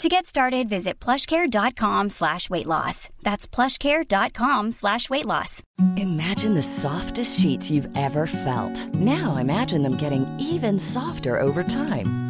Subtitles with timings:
[0.00, 3.10] To get started, visit plushcare.com slash weight loss.
[3.22, 5.62] That's plushcare.com slash weight loss.
[5.98, 8.94] Imagine the softest sheets you've ever felt.
[8.94, 12.29] Now imagine them getting even softer over time.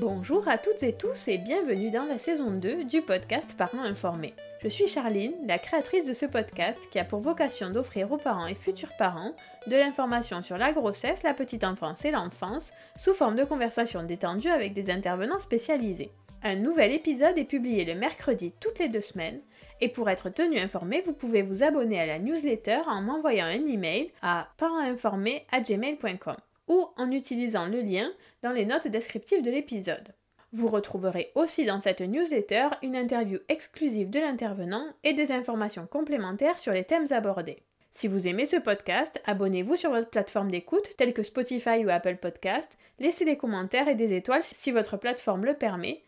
[0.00, 4.32] Bonjour à toutes et tous et bienvenue dans la saison 2 du podcast Parents informés.
[4.62, 8.46] Je suis Charline, la créatrice de ce podcast qui a pour vocation d'offrir aux parents
[8.46, 9.32] et futurs parents
[9.66, 14.50] de l'information sur la grossesse, la petite enfance et l'enfance sous forme de conversations détendues
[14.50, 16.12] avec des intervenants spécialisés.
[16.44, 19.40] Un nouvel épisode est publié le mercredi toutes les deux semaines
[19.80, 23.64] et pour être tenu informé, vous pouvez vous abonner à la newsletter en m'envoyant un
[23.66, 26.36] email à parentinformés@gmail.com
[26.68, 28.10] ou en utilisant le lien
[28.42, 30.14] dans les notes descriptives de l'épisode.
[30.52, 36.58] Vous retrouverez aussi dans cette newsletter une interview exclusive de l'intervenant et des informations complémentaires
[36.58, 37.62] sur les thèmes abordés.
[37.90, 42.16] Si vous aimez ce podcast, abonnez-vous sur votre plateforme d'écoute telle que Spotify ou Apple
[42.16, 46.02] Podcast, laissez des commentaires et des étoiles si votre plateforme le permet,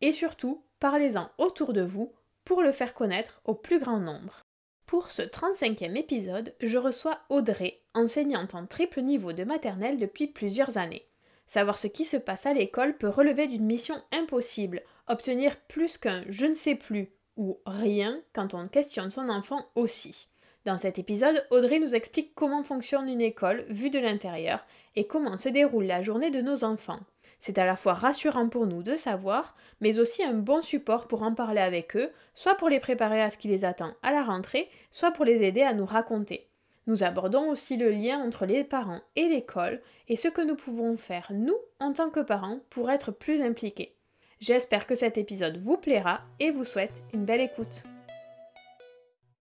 [0.00, 2.12] et surtout, parlez-en autour de vous
[2.44, 4.45] pour le faire connaître au plus grand nombre.
[4.86, 10.78] Pour ce 35e épisode, je reçois Audrey, enseignante en triple niveau de maternelle depuis plusieurs
[10.78, 11.04] années.
[11.44, 16.24] Savoir ce qui se passe à l'école peut relever d'une mission impossible, obtenir plus qu'un
[16.28, 20.28] je ne sais plus ou rien quand on questionne son enfant aussi.
[20.64, 24.64] Dans cet épisode, Audrey nous explique comment fonctionne une école vue de l'intérieur
[24.94, 27.00] et comment se déroule la journée de nos enfants.
[27.38, 31.22] C'est à la fois rassurant pour nous de savoir, mais aussi un bon support pour
[31.22, 34.22] en parler avec eux, soit pour les préparer à ce qui les attend à la
[34.22, 36.48] rentrée, soit pour les aider à nous raconter.
[36.86, 40.96] Nous abordons aussi le lien entre les parents et l'école et ce que nous pouvons
[40.96, 43.96] faire, nous, en tant que parents, pour être plus impliqués.
[44.38, 47.82] J'espère que cet épisode vous plaira et vous souhaite une belle écoute.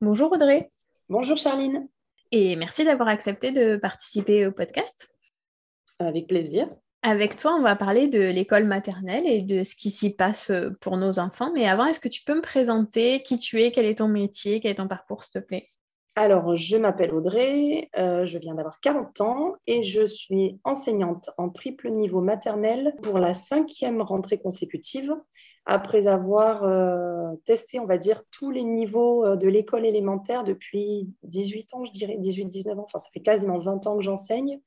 [0.01, 0.72] Bonjour Audrey.
[1.09, 1.88] Bonjour Charline.
[2.31, 5.16] Et merci d'avoir accepté de participer au podcast.
[6.00, 6.67] Avec plaisir.
[7.07, 10.71] Avec toi, on va parler de l'école maternelle et de ce qui s'y passe euh,
[10.81, 11.51] pour nos enfants.
[11.53, 14.59] Mais avant, est-ce que tu peux me présenter qui tu es, quel est ton métier,
[14.59, 15.69] quel est ton parcours, s'il te plaît?
[16.15, 21.51] Alors, je m'appelle Audrey, euh, je viens d'avoir 40 ans et je suis enseignante en
[21.51, 25.13] triple niveau maternel pour la cinquième rentrée consécutive,
[25.67, 31.75] après avoir euh, testé, on va dire, tous les niveaux de l'école élémentaire depuis 18
[31.75, 34.59] ans, je dirais, 18-19 ans, enfin ça fait quasiment 20 ans que j'enseigne.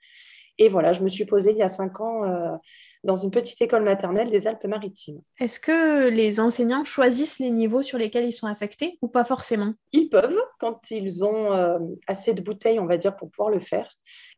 [0.59, 2.57] Et voilà, je me suis posée il y a cinq ans euh,
[3.05, 5.21] dans une petite école maternelle des Alpes-Maritimes.
[5.39, 9.73] Est-ce que les enseignants choisissent les niveaux sur lesquels ils sont affectés ou pas forcément?
[9.93, 13.61] Ils peuvent, quand ils ont euh, assez de bouteilles, on va dire, pour pouvoir le
[13.61, 13.89] faire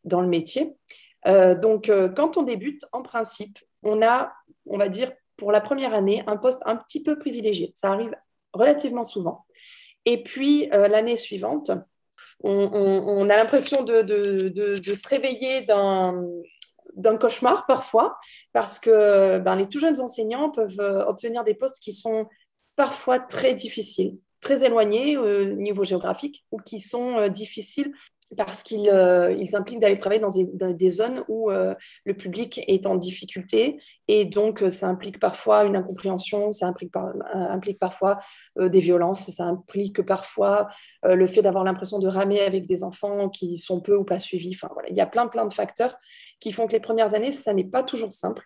[0.05, 0.77] dans le métier.
[1.27, 4.33] Euh, donc, quand on débute, en principe, on a,
[4.67, 7.73] on va dire, pour la première année, un poste un petit peu privilégié.
[7.75, 8.15] Ça arrive
[8.53, 9.47] relativement souvent.
[10.05, 11.71] Et puis, l'année suivante,
[12.43, 18.19] on, a l'impression de, se réveiller d'un cauchemar parfois,
[18.53, 22.29] parce que ben, les tout jeunes enseignants peuvent euh, obtenir des postes qui sont
[22.77, 27.93] parfois très difficiles, très éloignés au niveau géographique, ou qui sont euh, difficiles
[28.37, 31.75] parce qu'ils euh, impliquent d'aller travailler dans des, zones où euh,
[32.05, 36.93] le public est en difficulté et donc euh, ça implique parfois une incompréhension, ça implique,
[37.79, 38.21] parfois
[38.57, 40.69] des violences, ça implique parfois
[41.05, 44.55] le fait d'avoir l'impression de ramer avec des enfants qui sont peu ou pas suivis.
[44.55, 44.89] Enfin, voilà.
[44.89, 45.97] Il y a plein, plein de facteurs
[46.41, 48.45] qui font que les premières années, ça n'est pas toujours simple.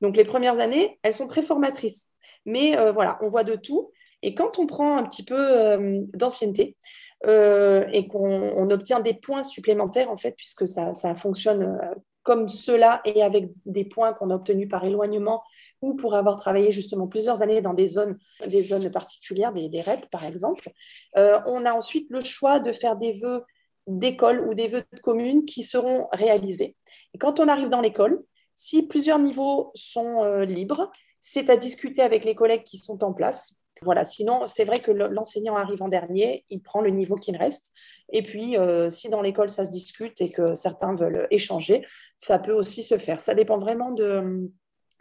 [0.00, 2.08] Donc les premières années, elles sont très formatrices.
[2.44, 3.92] Mais voilà, on voit de tout.
[4.22, 5.76] Et quand on prend un petit peu
[6.14, 6.76] d'ancienneté,
[7.24, 11.78] et qu'on obtient des points supplémentaires, en fait, puisque ça, fonctionne
[12.22, 15.42] comme cela et avec des points qu'on a obtenus par éloignement
[15.80, 19.80] ou pour avoir travaillé justement plusieurs années dans des zones, des zones particulières, des, des
[19.80, 20.70] REP par exemple.
[21.16, 23.44] Euh, on a ensuite le choix de faire des vœux
[23.86, 26.76] d'école ou des vœux de commune qui seront réalisés.
[27.14, 28.22] Et quand on arrive dans l'école,
[28.54, 33.12] si plusieurs niveaux sont euh, libres, c'est à discuter avec les collègues qui sont en
[33.12, 33.61] place.
[33.82, 37.72] Voilà, sinon, c'est vrai que l'enseignant arrive en dernier, il prend le niveau qu'il reste.
[38.12, 41.84] Et puis, euh, si dans l'école, ça se discute et que certains veulent échanger,
[42.18, 43.20] ça peut aussi se faire.
[43.20, 44.50] Ça dépend vraiment de,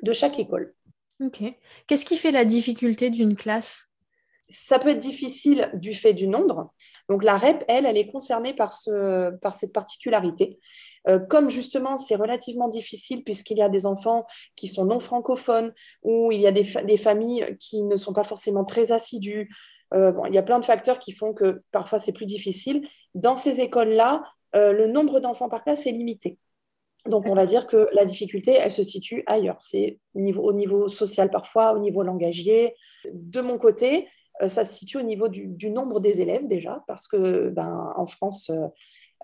[0.02, 0.74] de chaque école.
[1.20, 1.44] Ok.
[1.88, 3.91] Qu'est-ce qui fait la difficulté d'une classe?
[4.52, 6.74] Ça peut être difficile du fait du nombre.
[7.10, 10.60] Donc la REP, elle, elle est concernée par, ce, par cette particularité.
[11.08, 15.74] Euh, comme justement c'est relativement difficile puisqu'il y a des enfants qui sont non francophones
[16.04, 19.50] ou il y a des, des familles qui ne sont pas forcément très assidues,
[19.94, 22.88] euh, bon, il y a plein de facteurs qui font que parfois c'est plus difficile.
[23.16, 24.24] Dans ces écoles-là,
[24.56, 26.38] euh, le nombre d'enfants par classe est limité.
[27.08, 29.58] Donc, on va dire que la difficulté, elle se situe ailleurs.
[29.60, 32.76] C'est au niveau, au niveau social parfois, au niveau langagier.
[33.12, 34.08] De mon côté,
[34.48, 38.50] ça se situe au niveau du, nombre des élèves déjà, parce que ben, en France,
[38.50, 38.68] euh,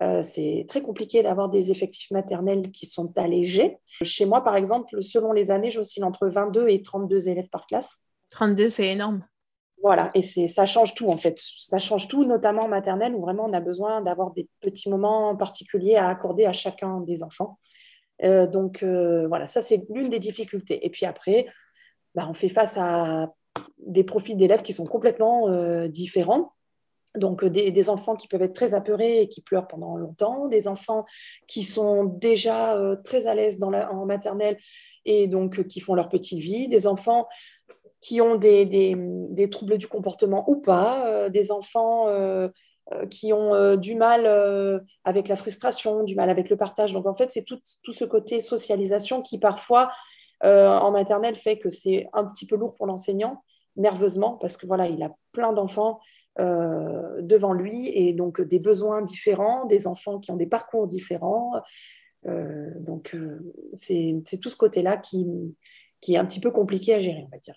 [0.04, 3.78] euh, c'est très compliqué d'avoir des effectifs maternels qui sont allégés.
[4.04, 8.02] Chez moi, par exemple, selon les années, j'oscille entre 22 et 32 élèves par classe.
[8.30, 9.24] 32, c'est énorme.
[9.84, 11.38] Voilà, et ça change tout en fait.
[11.40, 15.36] Ça change tout, notamment en maternelle, où vraiment on a besoin d'avoir des petits moments
[15.36, 17.60] particuliers à accorder à chacun des enfants.
[18.24, 20.84] Euh, donc euh, voilà, ça c'est l'une des difficultés.
[20.86, 21.46] Et puis après,
[22.16, 23.32] bah, on fait face à
[23.78, 26.54] des profils d'élèves qui sont complètement euh, différents.
[27.16, 31.04] Donc des, enfants qui peuvent être très apeurés et qui pleurent pendant longtemps, des enfants
[31.48, 34.58] qui sont déjà très à l'aise en maternelle
[35.06, 37.28] et donc qui font leur petite vie, des enfants
[38.02, 42.48] qui ont des, des, troubles du comportement ou pas, euh, des enfants euh,
[42.94, 46.94] euh, qui ont du mal avec la frustration, du mal avec le partage.
[46.94, 49.92] Donc en fait, c'est tout, tout, ce côté socialisation qui parfois
[50.44, 53.44] en maternelle fait que c'est un petit peu lourd pour l'enseignant,
[53.78, 56.00] nerveusement, parce que voilà, il a plein d'enfants
[56.40, 61.54] devant lui et donc des besoins différents, des enfants qui ont des parcours différents.
[62.24, 63.18] donc
[63.74, 65.26] c'est tout ce côté-là qui,
[66.02, 67.56] qui est un petit peu compliqué à gérer, on va dire.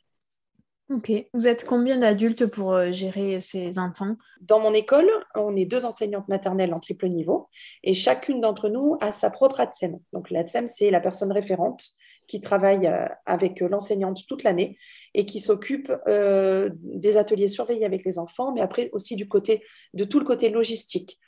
[0.91, 1.13] Ok.
[1.35, 4.17] Vous êtes combien d'adultes pour euh, gérer ces enfants?
[4.41, 7.49] Dans mon école, on est deux enseignantes maternelles en triple niveau
[7.85, 10.01] et chacune d'entre nous a sa propre ATSEM.
[10.13, 11.85] Donc l'ATSEM, c'est la personne référente
[12.31, 14.79] qui travaille euh, avec l'enseignante toute l'année
[15.15, 19.65] et qui s'occupe euh, des ateliers surveillés avec les enfants, mais après aussi du côté
[19.95, 21.19] de tout le côté logistique.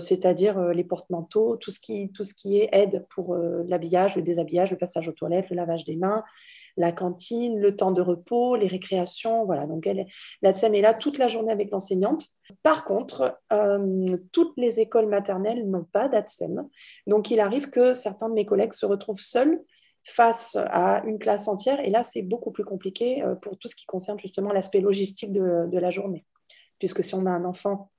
[0.00, 3.36] c'est-à-dire les porte-manteaux, tout, ce qui, tout ce qui est aide pour
[3.68, 6.24] l'habillage, le déshabillage, le passage aux toilettes, le lavage des mains,
[6.76, 9.44] la cantine, le temps de repos, les récréations.
[9.44, 10.06] Voilà, donc elle,
[10.42, 12.24] la est là toute la journée avec l'enseignante.
[12.62, 16.68] Par contre, euh, toutes les écoles maternelles n'ont pas d'ATSEM.
[17.06, 19.60] Donc il arrive que certains de mes collègues se retrouvent seuls
[20.04, 21.80] face à une classe entière.
[21.80, 25.32] Et là, c'est beaucoup plus compliqué euh, pour tout ce qui concerne justement l'aspect logistique
[25.32, 26.24] de, la journée.
[26.78, 27.90] Puisque si on a un enfant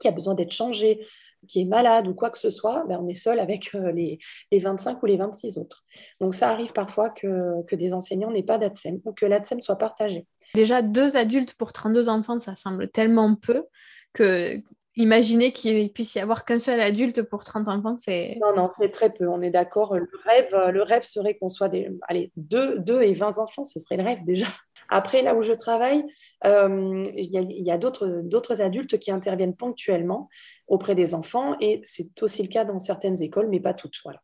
[0.00, 1.06] qui a besoin d'être changé,
[1.48, 4.18] qui est malade ou quoi que ce soit, ben on est seul avec euh, les,
[4.50, 5.84] les, 25 ou les 26 autres.
[6.20, 9.76] Donc ça arrive parfois que, que des enseignants n'aient pas d'ATSEM ou que l'ATSEM soit
[9.76, 10.26] partagé.
[10.54, 13.64] Déjà, deux adultes pour 32 enfants, ça semble tellement peu
[14.12, 14.60] que
[14.96, 18.38] imaginer qu'il puisse y avoir qu'un seul adulte pour 30 enfants, c'est...
[18.40, 19.96] Non, non, c'est très peu, on est d'accord.
[19.96, 21.90] Le rêve, le rêve serait qu'on soit des...
[22.08, 24.46] Allez, deux, deux et 20 enfants, ce serait le rêve déjà.
[24.88, 26.04] Après, là où je travaille,
[26.44, 30.28] euh, il y a, d'autres adultes qui interviennent ponctuellement
[30.68, 33.96] auprès des enfants et c'est aussi le cas dans certaines écoles, mais pas toutes.
[34.04, 34.20] Voilà.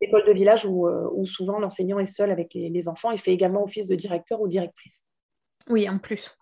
[0.00, 3.62] École de village où, euh, souvent l'enseignant est seul avec les, enfants et fait également
[3.62, 5.06] office de directeur ou directrice.
[5.68, 6.36] Oui, en plus.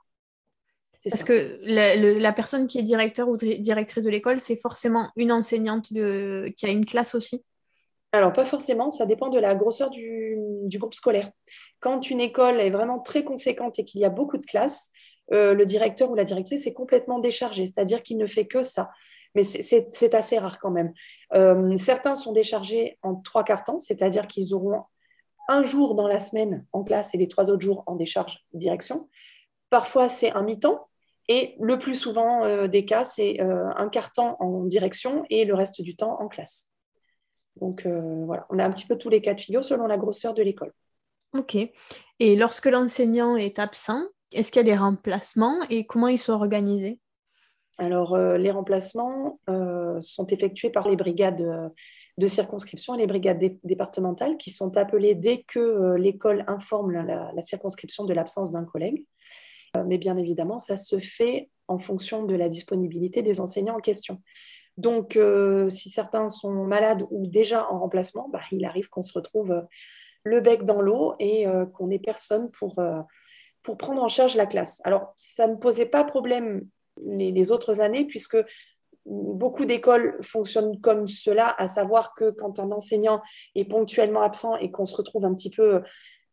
[1.11, 5.93] Parce que la, personne qui est directeur ou directrice de l'école, c'est forcément une enseignante
[5.93, 7.45] de, qui a une classe aussi
[8.15, 10.39] alors, pas forcément, ça dépend de la grosseur du,
[10.79, 11.29] groupe scolaire.
[11.81, 14.93] Quand une école est vraiment très conséquente et qu'il y a beaucoup de classes,
[15.33, 18.93] euh, le directeur ou la directrice est complètement déchargé, c'est-à-dire qu'il ne fait que ça.
[19.35, 20.93] Mais c'est assez rare quand même.
[21.33, 24.85] Euh, certains sont déchargés en trois quarts temps, c'est-à-dire qu'ils auront
[25.49, 29.09] un jour dans la semaine en classe et les trois autres jours en décharge direction.
[29.71, 30.87] Parfois, c'est un mi-temps.
[31.29, 35.55] Et le plus souvent euh, des cas, c'est un quart temps en direction et le
[35.55, 36.75] reste du temps en classe.
[37.61, 39.97] Donc euh, voilà, on a un petit peu tous les cas de figure selon la
[39.97, 40.73] grosseur de l'école.
[41.37, 41.57] Ok.
[42.21, 44.03] Et lorsque l'enseignant est absent,
[44.33, 47.01] est-ce qu'il y a des remplacements et comment ils sont organisés?
[47.79, 51.73] Alors, euh, les remplacements euh, sont effectués par les brigades
[52.19, 58.05] de circonscription et les brigades départementales qui sont appelées dès que l'école informe la, circonscription
[58.05, 59.05] de l'absence d'un collègue.
[59.87, 64.21] Mais bien évidemment, ça se fait en fonction de la disponibilité des enseignants en question.
[64.77, 69.13] Donc, euh, si certains sont malades ou déjà en remplacement, bah, il arrive qu'on se
[69.13, 69.63] retrouve euh,
[70.25, 72.83] le bec dans l'eau et euh, qu'on n'ait personne pour,
[73.63, 74.81] pour prendre en charge la classe.
[74.85, 76.67] Alors, ça ne posait pas problème
[77.07, 78.39] les, autres années, puisque
[79.05, 83.23] beaucoup d'écoles fonctionnent comme cela, à savoir que quand un enseignant
[83.55, 85.83] est ponctuellement absent et qu'on se retrouve un petit peu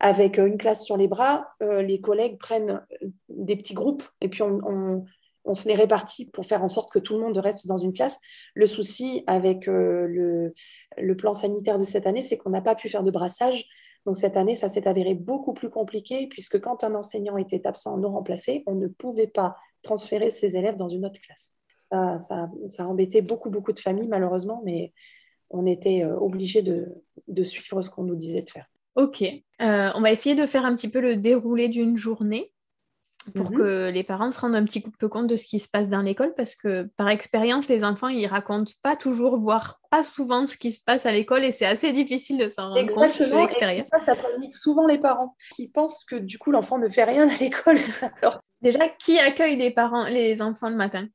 [0.02, 2.84] avec une classe sur les bras, les collègues prennent
[3.30, 5.06] des petits groupes et puis on,
[5.54, 8.20] se les répartit pour faire en sorte que tout le monde reste dans une classe.
[8.56, 10.52] Le souci avec euh,
[10.98, 13.66] le, plan sanitaire de cette année, c'est qu'on n'a pas pu faire de brassage.
[14.08, 17.98] Donc cette année, ça s'est avéré beaucoup plus compliqué puisque quand un enseignant était absent
[17.98, 21.58] non remplacé, on ne pouvait pas transférer ses élèves dans une autre classe.
[21.92, 24.94] Ça, ça, a embêté beaucoup, beaucoup de familles malheureusement, mais
[25.52, 28.66] on était euh, obligé de, suivre ce qu'on nous disait de faire.
[28.96, 32.54] Ok, euh, on va essayer de faire un petit peu le déroulé d'une journée
[33.36, 33.58] pour mhm.
[33.58, 36.02] que les parents se rendent un petit peu compte de ce qui se passe dans
[36.02, 40.58] l'école parce que par expérience, les enfants, ils racontent pas toujours, voire pas souvent ce
[40.58, 43.88] qui se passe à l'école et c'est assez difficile de s'en rendre compte de l'expérience.
[43.92, 47.30] Ça, ça panique souvent les parents qui pensent que du coup, l'enfant ne fait rien
[47.30, 47.78] à l'école.
[48.22, 51.08] Alors, déjà, qui accueille les parents, les enfants le matin?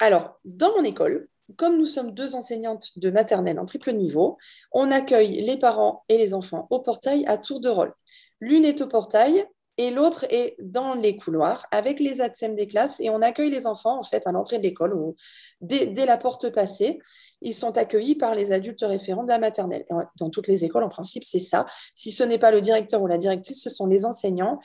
[0.00, 4.36] Alors, dans mon école, comme nous sommes deux enseignantes de maternelle en triple niveau,
[4.72, 7.94] on accueille les parents et les enfants au portail à tour de rôle.
[8.40, 9.46] L'une est au portail,
[9.78, 13.66] et l'autre est dans les couloirs avec les ATSEM des classes et on accueille les
[13.66, 15.16] enfants en fait à l'entrée de l'école ou
[15.60, 16.98] dès, la porte passée,
[17.42, 19.84] ils sont accueillis par les adultes référents de la maternelle.
[20.18, 21.66] Dans toutes les écoles, en principe, c'est ça.
[21.94, 24.60] Si ce n'est pas le directeur ou la directrice, ce sont les enseignants,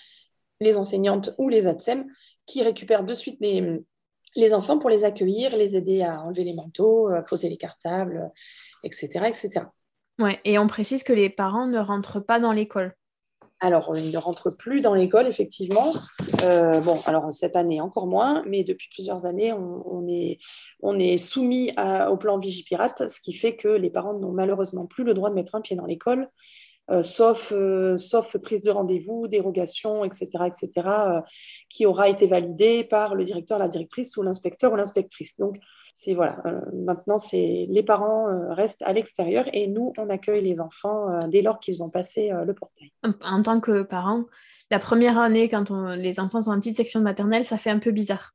[0.62, 2.06] les enseignantes ou les ATSEM
[2.46, 3.84] qui récupèrent de suite les,
[4.36, 8.32] les enfants pour les accueillir, les aider à enlever les manteaux, à poser les cartables,
[8.84, 9.26] etc.
[9.28, 9.66] etc.
[10.20, 12.96] Ouais, et on précise que les parents ne rentrent pas dans l'école.
[13.64, 15.94] Alors, il ne rentre plus dans l'école, effectivement.
[16.44, 20.40] Euh, bon, alors cette année encore moins, mais depuis plusieurs années, on, est,
[20.82, 21.72] on est, soumis
[22.10, 25.36] au plan Vigipirate, ce qui fait que les parents n'ont malheureusement plus le droit de
[25.36, 26.28] mettre un pied dans l'école,
[26.90, 30.90] euh, sauf, euh, sauf prise de rendez-vous, dérogation, etc., etc.,
[31.70, 35.38] qui aura été validée par le directeur, la directrice ou l'inspecteur ou l'inspectrice.
[35.38, 35.58] Donc,
[35.94, 40.44] c'est voilà, euh, maintenant c'est les parents euh, restent à l'extérieur et nous on accueille
[40.44, 42.92] les enfants euh, dès lors qu'ils ont passé le portail.
[43.24, 44.26] En tant que parent,
[44.70, 47.92] la première année quand les enfants sont en petite section maternelle, ça fait un peu
[47.92, 48.32] bizarre.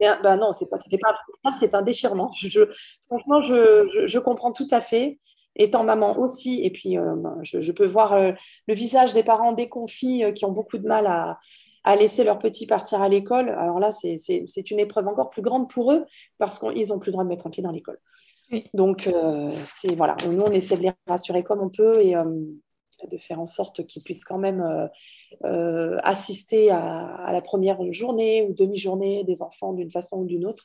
[0.00, 2.30] Ben non, c'est pas, ça fait pas c'est un déchirement.
[2.38, 2.62] Je,
[3.06, 5.18] franchement, je, je, comprends tout à fait
[5.56, 10.22] étant maman aussi, et puis ben, je, je, peux voir le visage des parents déconfits
[10.34, 11.38] qui ont beaucoup de mal à,
[11.84, 13.48] à laisser leurs petits partir à l'école.
[13.48, 16.04] Alors là, c'est une épreuve encore plus grande pour eux
[16.38, 17.98] parce qu'ils n'ont plus le droit de mettre un pied dans l'école.
[18.74, 22.24] Donc, euh, c'est voilà, nous, on essaie de les rassurer comme on peut et euh,
[23.08, 24.90] de faire en sorte qu'ils puissent quand même
[25.44, 30.64] euh, assister à, la première journée ou demi-journée des enfants d'une façon ou d'une autre.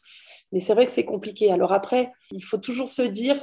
[0.52, 1.52] Mais c'est vrai que c'est compliqué.
[1.52, 3.40] Alors après, il faut toujours se dire,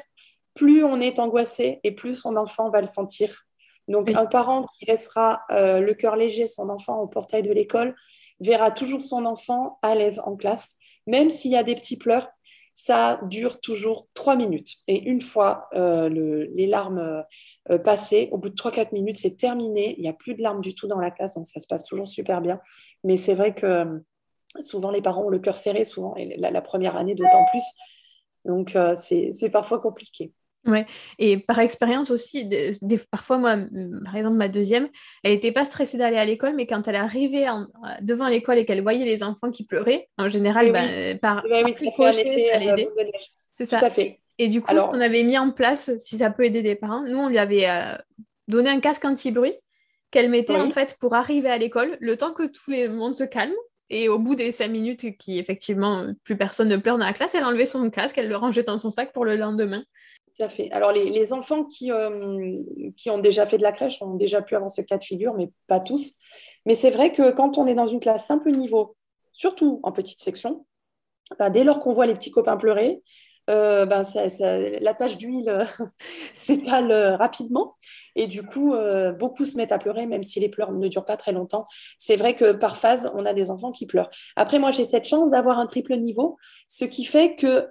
[0.54, 3.44] plus on est angoissé et plus son enfant va le sentir.
[3.88, 7.94] Donc, un parent qui laissera euh, le cœur léger son enfant au portail de l'école
[8.40, 12.28] verra toujours son enfant à l'aise en classe, même s'il y a des petits pleurs.
[12.74, 14.76] Ça dure toujours trois minutes.
[14.88, 17.22] Et une fois euh, les larmes
[17.70, 19.94] euh, passées, au bout de trois, quatre minutes, c'est terminé.
[19.98, 21.84] Il n'y a plus de larmes du tout dans la classe, donc ça se passe
[21.84, 22.60] toujours super bien.
[23.04, 24.02] Mais c'est vrai que
[24.60, 27.62] souvent les parents ont le cœur serré, souvent, et la première année d'autant plus.
[28.46, 30.32] Donc, c'est parfois compliqué.
[30.64, 30.86] Ouais,
[31.18, 32.48] et par expérience aussi,
[33.10, 33.56] parfois moi,
[34.04, 34.88] par exemple ma deuxième,
[35.24, 37.46] elle n'était pas stressée d'aller à l'école, mais quand elle arrivait
[38.00, 40.82] devant l'école et qu'elle voyait les enfants qui pleuraient, en général, bah,
[41.20, 42.76] par, oui, oui, ça, euh,
[43.58, 43.78] C'est ça.
[43.80, 44.20] Tout à fait.
[44.38, 47.02] Et du coup, ce qu'on avait mis en place, si ça peut aider des parents,
[47.02, 47.96] nous on lui avait euh,
[48.46, 49.54] donné un casque anti-bruit
[50.12, 53.24] qu'elle mettait en fait pour arriver à l'école, le temps que tout le monde se
[53.24, 53.54] calme.
[53.90, 57.34] Et au bout des cinq minutes, qui effectivement plus personne ne pleure dans la classe,
[57.34, 59.84] elle enlevait son casque, elle le rangeait dans son sac pour le lendemain.
[60.36, 60.70] Tout à fait.
[60.70, 62.58] Alors, les, enfants qui, euh,
[62.96, 65.34] qui ont déjà fait de la crèche ont déjà pu avoir ce cas de figure,
[65.34, 66.16] mais pas tous.
[66.64, 68.96] Mais c'est vrai que quand on est dans une classe simple niveau,
[69.32, 70.64] surtout en petite section,
[71.38, 73.02] bah, dès lors qu'on voit les petits copains pleurer,
[73.50, 74.02] euh, ben
[74.80, 75.64] la tache d'huile euh,
[76.32, 77.74] s'étale euh, rapidement
[78.14, 78.74] et du coup,
[79.18, 81.64] beaucoup se mettent à pleurer, même si les pleurs ne durent pas très longtemps.
[81.96, 84.10] C'est vrai que par phase, on a des enfants qui pleurent.
[84.36, 86.36] Après, moi, j'ai cette chance d'avoir un triple niveau,
[86.68, 87.70] ce qui fait que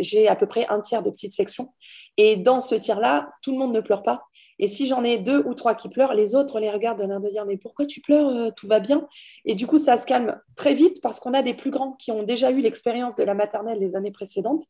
[0.00, 1.72] j'ai à peu près un tiers de petite section.
[2.16, 4.24] Et dans ce tiers-là, tout le monde ne pleure pas.
[4.58, 7.28] Et si j'en ai deux ou trois qui pleurent, les autres les regardent d'un de
[7.28, 9.08] dire mais pourquoi tu pleures euh, Tout va bien?
[9.44, 12.12] Et du coup, ça se calme très vite parce qu'on a des plus grands qui
[12.12, 14.64] ont déjà eu l'expérience de la maternelle les années précédentes.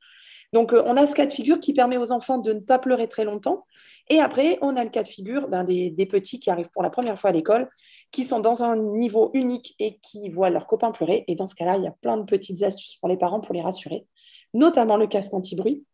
[0.52, 2.78] Donc, euh, on a ce cas de figure qui permet aux enfants de ne pas
[2.78, 3.66] pleurer très longtemps.
[4.08, 6.90] Et après, on a le cas de figure ben, des, petits qui arrivent pour la
[6.90, 7.68] première fois à l'école,
[8.12, 11.24] qui sont dans un niveau unique et qui voient leurs copains pleurer.
[11.26, 13.54] Et dans ce cas-là, il y a plein de petites astuces pour les parents pour
[13.54, 14.06] les rassurer,
[14.52, 15.84] notamment le casque anti-bruit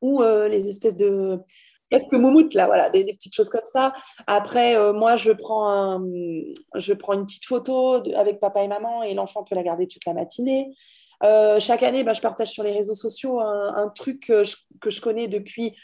[0.00, 1.40] ou euh, les espèces de
[1.90, 3.92] presque moumoutes, là, voilà, des, petites choses comme ça.
[4.26, 6.00] Après, euh, moi, je prends,
[6.74, 10.04] je prends une petite photo avec papa et maman et l'enfant peut la garder toute
[10.06, 10.74] la matinée.
[11.22, 14.42] Euh, chaque année, bah, je partage sur les réseaux sociaux un, truc que
[14.90, 15.76] je, connais depuis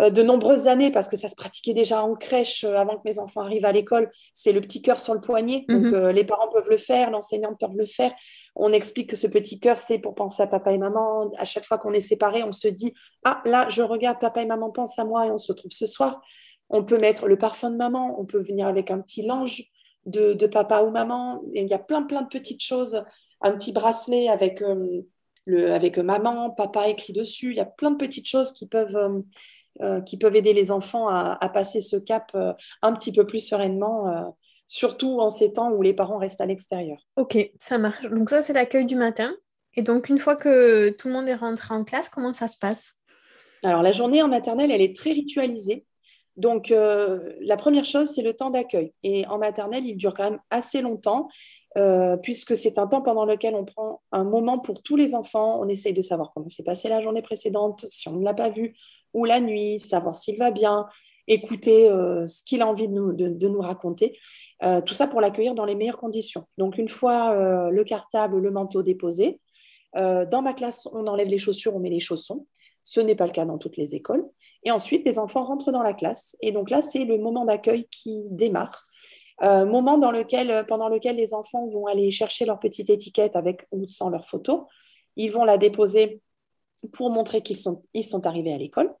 [0.00, 3.18] de nombreuses années parce que ça se pratiquait déjà en crèche euh, avant que mes
[3.18, 4.10] enfants arrivent à l'école.
[4.32, 5.64] C'est le petit cœur sur le poignet.
[5.68, 6.08] Donc, mhm.
[6.08, 8.12] les parents peuvent le faire, l'enseignante peut le faire.
[8.56, 11.30] On explique que ce petit cœur, c'est pour penser à papa et maman.
[11.38, 14.46] À chaque fois qu'on est séparés, on se dit Ah, là, je regarde, papa et
[14.46, 16.20] maman pensent à moi et on se retrouve ce soir.
[16.70, 19.64] On peut mettre le parfum de maman, on peut venir avec un petit linge
[20.06, 21.42] de, de papa ou maman.
[21.54, 23.04] Et il y a plein, plein de petites choses
[23.44, 25.02] un petit bracelet avec, euh,
[25.44, 27.50] le, avec maman, papa écrit dessus.
[27.50, 29.22] Il y a plein de petites choses qui peuvent, euh, euh,
[30.06, 32.36] qui peuvent aider les enfants à, passer ce cap
[32.82, 34.34] un petit peu plus sereinement,
[34.68, 36.98] surtout en ces temps où les parents restent à l'extérieur.
[37.16, 38.08] Ok, ça marche.
[38.08, 39.34] Donc ça, c'est l'accueil du matin.
[39.76, 42.58] Et donc, une fois que tout le monde est rentré en classe, comment ça se
[42.58, 43.00] passe?
[43.64, 45.84] Alors, la journée en maternelle, elle est très ritualisée.
[46.36, 48.92] Donc, la première chose, c'est le temps d'accueil.
[49.02, 51.28] Et en maternelle, il dure quand même assez longtemps.
[51.76, 55.60] Euh, puisque c'est un temps pendant lequel on prend un moment pour tous les enfants.
[55.60, 58.48] On essaye de savoir comment s'est passée la journée précédente, si on ne l'a pas
[58.48, 58.76] vu,
[59.14, 60.86] ou la nuit, savoir s'il va bien,
[61.26, 64.18] écouter euh, ce qu'il a envie de nous, de, nous raconter.
[64.62, 66.46] Euh, tout ça pour l'accueillir dans les meilleures conditions.
[66.58, 69.40] Donc, une fois le cartable, le manteau déposé,
[69.94, 72.46] dans ma classe, on enlève les chaussures, on met les chaussons.
[72.82, 74.24] Ce n'est pas le cas dans toutes les écoles.
[74.64, 76.36] Et ensuite, les enfants rentrent dans la classe.
[76.42, 78.86] Et donc là, c'est le moment d'accueil qui démarre.
[79.42, 83.34] Euh, moment dans lequel, euh, pendant lequel les enfants vont aller chercher leur petite étiquette
[83.34, 84.68] avec ou sans leur photo.
[85.16, 86.20] Ils vont la déposer
[86.92, 88.92] pour montrer qu'ils sont, ils sont arrivés à l'école.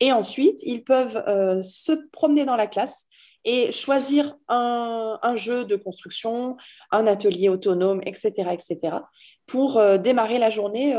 [0.00, 3.06] Et ensuite, ils peuvent euh, se promener dans la classe
[3.44, 6.56] et choisir un, jeu de construction,
[6.90, 8.98] un atelier autonome, etc., etc.,
[9.46, 10.92] pour démarrer la journée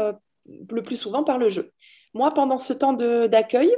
[0.47, 1.71] le plus souvent par le jeu.
[2.15, 3.71] Moi, pendant ce temps d'accueil,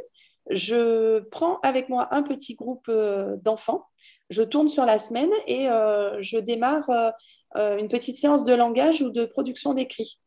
[0.50, 3.88] je prends avec moi un petit groupe d'enfants
[4.34, 7.12] je tourne sur la semaine et euh, je démarre euh,
[7.56, 10.20] euh, une petite séance de langage ou de production d'écrit.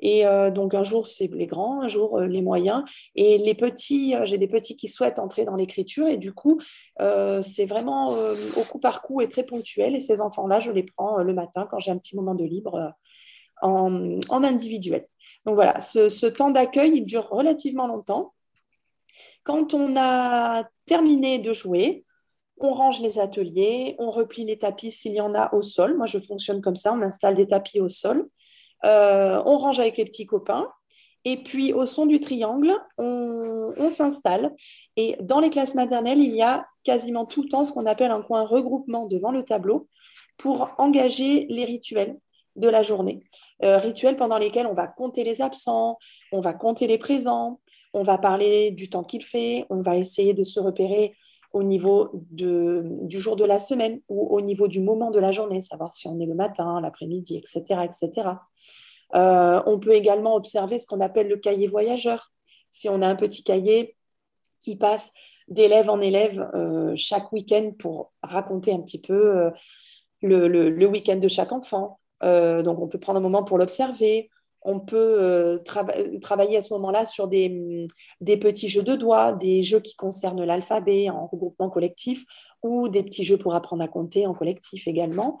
[0.00, 2.84] Et donc un jour c'est les grands, un jour les moyens
[3.16, 4.14] et les petits.
[4.24, 6.60] j'ai des petits qui souhaitent entrer dans l'écriture et du coup
[6.98, 9.96] c'est vraiment au coup par coup et très ponctuel.
[9.96, 12.94] Et ces enfants-là, je les prends le matin quand j'ai un petit moment de libre
[13.62, 15.06] en, individuel.
[15.46, 18.34] Donc voilà, ce, ce temps d'accueil il dure relativement longtemps.
[19.44, 22.04] Quand on a terminé de jouer,
[22.60, 25.96] on range les ateliers, on replie les tapis s'il y en a au sol.
[25.96, 28.28] Moi, je fonctionne comme ça, on installe des tapis au sol.
[28.84, 30.68] Euh, on range avec les petits copains.
[31.24, 34.54] Et puis, au son du triangle, on, s'installe.
[34.96, 38.10] Et dans les classes maternelles, il y a quasiment tout le temps ce qu'on appelle
[38.10, 39.88] un coin regroupement devant le tableau
[40.36, 42.16] pour engager les rituels
[42.56, 43.24] de la journée.
[43.62, 45.98] Euh, rituels pendant lesquels on va compter les absents,
[46.32, 47.60] on va compter les présents,
[47.94, 51.14] on va parler du temps qu'il fait, on va essayer de se repérer
[51.52, 55.60] au niveau du jour de la semaine ou au niveau du moment de la journée,
[55.60, 57.82] savoir si on est le matin, l'après-midi, etc.
[57.84, 58.30] etc.
[59.14, 62.32] Euh, on peut également observer ce qu'on appelle le cahier voyageur.
[62.70, 63.96] Si on a un petit cahier
[64.60, 65.12] qui passe
[65.48, 69.50] d'élève en élève euh, chaque week-end pour raconter un petit peu euh,
[70.20, 72.00] le, week-end de chaque enfant.
[72.20, 74.28] donc on peut prendre un moment pour l'observer
[74.62, 75.58] on peut euh,
[76.20, 77.86] travailler à ce moment-là sur des,
[78.20, 82.24] petits jeux de doigts, des jeux qui concernent l'alphabet en regroupement collectif
[82.62, 85.38] ou des petits jeux pour apprendre à compter en collectif également.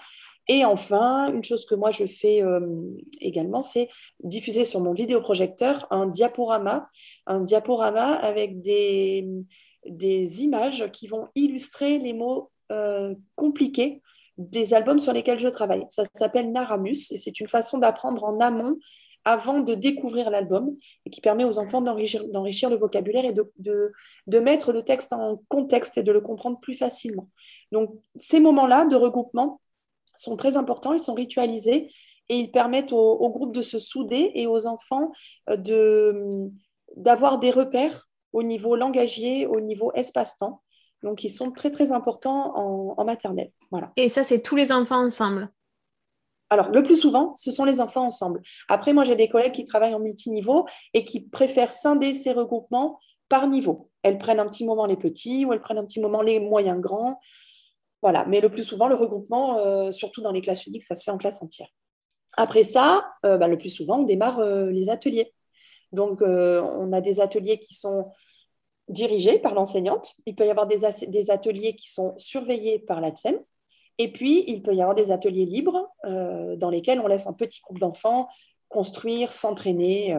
[0.50, 2.60] Et enfin, une chose que moi je fais euh,
[3.20, 3.88] également, c'est
[4.22, 6.88] diffuser sur mon vidéoprojecteur un diaporama,
[7.26, 9.26] un diaporama avec des,
[9.84, 14.02] images qui vont illustrer les mots euh, compliqués
[14.38, 15.84] des albums sur lesquels je travaille.
[15.88, 18.78] Ça s'appelle Naramus et c'est une façon d'apprendre en amont
[19.28, 24.72] avant de découvrir l'album et qui permet aux enfants d'enrichir le vocabulaire et de, mettre
[24.72, 27.28] le texte en contexte et de le comprendre plus facilement.
[27.70, 29.60] Donc ces moments-là de regroupement
[30.14, 31.92] sont très importants, ils sont ritualisés
[32.30, 35.12] et ils permettent au, groupe de se souder et aux enfants
[35.50, 36.48] euh,
[36.96, 40.62] d'avoir des repères au niveau langagier, au niveau espace-temps.
[41.02, 43.52] Donc, ils sont très, très importants en, maternelle.
[43.96, 45.48] Et ça, c'est tous les enfants ensemble?
[46.50, 48.40] Alors, le plus souvent, ce sont les enfants ensemble.
[48.68, 52.98] Après, moi, j'ai des collègues qui travaillent en multiniveau et qui préfèrent scinder ces regroupements
[53.28, 53.90] par niveau.
[54.02, 56.80] Elles prennent un petit moment les petits ou elles prennent un petit moment les moyens
[56.80, 57.20] grands.
[58.02, 58.24] Voilà.
[58.26, 61.10] Mais le plus souvent, le regroupement, euh, surtout dans les classes uniques, ça se fait
[61.10, 61.68] en classe entière.
[62.36, 65.34] Après ça, euh, bah, le plus souvent, on démarre euh, les ateliers.
[65.92, 68.10] Donc, on a des ateliers qui sont
[68.88, 70.12] dirigés par l'enseignante.
[70.26, 70.84] Il peut y avoir des,
[71.30, 73.38] ateliers qui sont surveillés par l'ATSEM
[73.98, 77.32] Et puis, il peut y avoir des ateliers libres euh, dans lesquels on laisse un
[77.32, 78.28] petit groupe d'enfants
[78.68, 80.14] construire, s'entraîner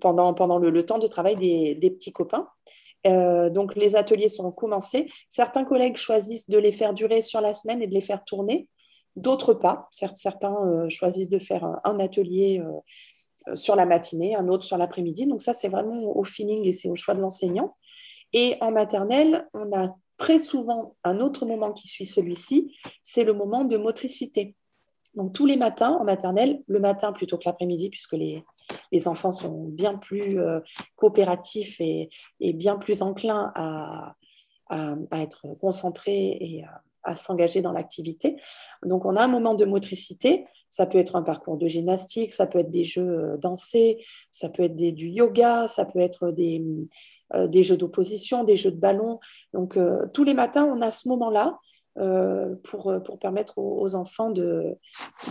[0.00, 2.48] pendant, pendant le, temps de travail des, petits copains.
[3.04, 5.08] donc, les ateliers sont commencés.
[5.28, 8.68] Certains collègues choisissent de les faire durer sur la semaine et de les faire tourner.
[9.14, 9.86] D'autres pas.
[9.92, 12.60] Certains choisissent de faire un atelier
[13.54, 15.26] sur la matinée, un autre sur l'après-midi.
[15.26, 17.76] Donc ça, c'est vraiment au feeling et c'est au choix de l'enseignant.
[18.32, 23.32] Et en maternelle, on a très souvent un autre moment qui suit celui-ci, c'est le
[23.32, 24.54] moment de motricité.
[25.14, 28.44] Donc tous les matins en maternelle, le matin plutôt que l'après-midi, puisque les,
[29.06, 30.60] enfants sont bien plus euh,
[30.96, 32.08] coopératifs et,
[32.40, 34.14] bien plus enclins à,
[35.12, 36.64] être concentrés et
[37.04, 38.36] à s'engager dans l'activité.
[38.82, 42.46] Donc on a un moment de motricité ça peut être un parcours de gymnastique, ça
[42.46, 46.62] peut être des jeux euh, dansés, ça peut être du yoga, ça peut être des,
[47.34, 49.18] des jeux d'opposition, des jeux de ballon.
[49.52, 51.58] Donc, euh, tous les matins, on a ce moment-là
[52.62, 54.30] pour, pour, permettre aux, enfants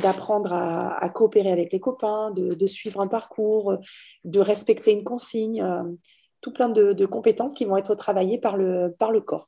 [0.01, 3.77] d'apprendre à, coopérer avec les copains, de, suivre un parcours,
[4.23, 5.63] de respecter une consigne,
[6.41, 9.47] tout plein de, compétences qui vont être travaillées par le, par le corps.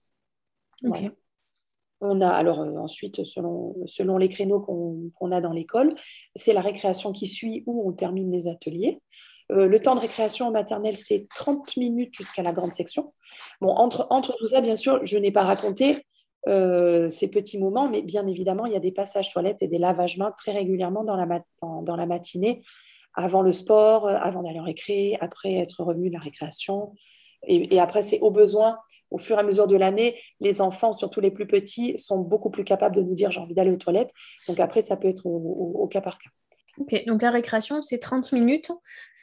[2.01, 5.95] On a alors euh, ensuite, selon, selon les créneaux qu'on a dans l'école,
[6.35, 9.01] c'est la récréation qui suit où on termine les ateliers.
[9.51, 13.13] Euh, le temps de récréation en maternelle, c'est 30 minutes jusqu'à la grande section.
[13.61, 16.05] Bon, entre, entre tout ça, bien sûr, je n'ai pas raconté
[16.47, 19.77] euh, ces petits moments, mais bien évidemment, il y a des passages toilettes et des
[19.77, 22.61] lavages mains très régulièrement dans la, dans, la matinée,
[23.13, 26.93] avant le sport, avant d'aller en récré, après être revenu de la récréation.
[27.47, 28.77] Et, après, c'est au besoin
[29.09, 32.49] au fur et à mesure de l'année, les enfants, surtout les plus petits, sont beaucoup
[32.49, 34.11] plus capables de nous dire j'ai envie d'aller aux toilettes.
[34.49, 36.29] Donc après, ça peut être au, cas par cas.
[36.77, 38.71] Ok, donc la récréation, c'est 30 minutes.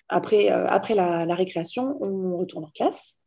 [0.09, 3.21] Après, euh, après la, récréation, on retourne en classe.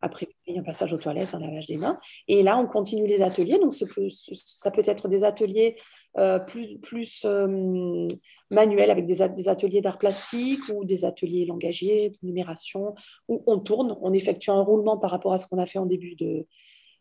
[0.00, 1.98] Après, il y a un passage aux toilettes, un lavage des mains.
[2.26, 3.58] Et là, on continue les ateliers.
[3.58, 5.76] Donc, ça peut, ça peut être des ateliers
[6.16, 8.06] euh, plus, plus euh,
[8.50, 12.94] manuels avec des, ateliers d'art plastique ou des ateliers langagiers, de numération,
[13.28, 15.86] où on tourne, on effectue un roulement par rapport à ce qu'on a fait en
[15.86, 16.46] début de,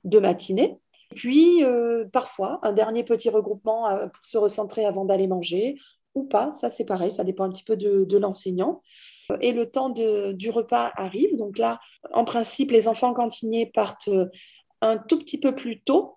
[0.04, 0.78] de matinée.
[1.16, 5.78] Puis, euh, parfois, un dernier petit regroupement pour se recentrer avant d'aller manger
[6.18, 6.52] ou pas.
[6.52, 8.82] Ça, c'est pareil, ça dépend un petit peu de, l'enseignant.
[9.42, 11.36] Et le temps du repas arrive.
[11.36, 11.80] Donc là,
[12.14, 14.26] en principe, les enfants cantiniers partent euh,
[14.82, 16.16] un tout petit peu plus tôt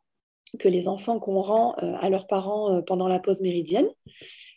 [0.59, 3.89] que les enfants qu'on rend euh, à leurs parents euh, pendant la pause méridienne.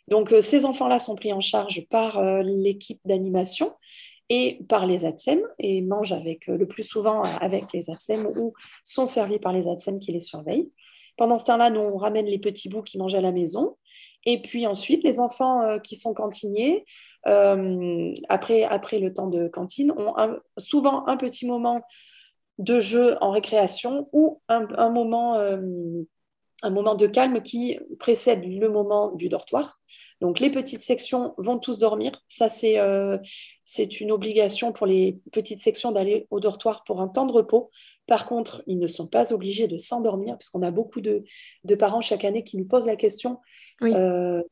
[0.08, 3.72] Donc ces enfants-là sont pris en charge par l'équipe d'animation
[4.28, 8.52] et par les ATSEM et mangent avec, le plus souvent avec les ATSEM ou
[8.82, 10.70] sont servis par les ATSEM qui les surveillent.
[11.16, 13.76] Pendant ce temps-là, nous, on ramène les petits bouts qui mangent à la maison
[14.26, 16.84] et puis ensuite, les enfants euh, qui sont cantiniers,
[17.26, 20.14] euh, après, après le temps de cantine, ont
[20.58, 21.82] souvent un petit moment
[22.58, 25.58] de jeu en récréation ou un, moment, euh,
[26.62, 29.80] un moment de calme qui précède le moment du dortoir.
[30.20, 32.12] Donc les petites sections vont tous dormir.
[32.28, 32.78] Ça, c'est
[33.64, 37.70] c'est une obligation pour les petites sections d'aller au dortoir pour un temps de repos.
[38.06, 41.24] Par contre, ils ne sont pas obligés de s'endormir, puisqu'on a beaucoup de,
[41.78, 43.38] parents chaque année qui nous posent la question
[43.82, 44.42] euh,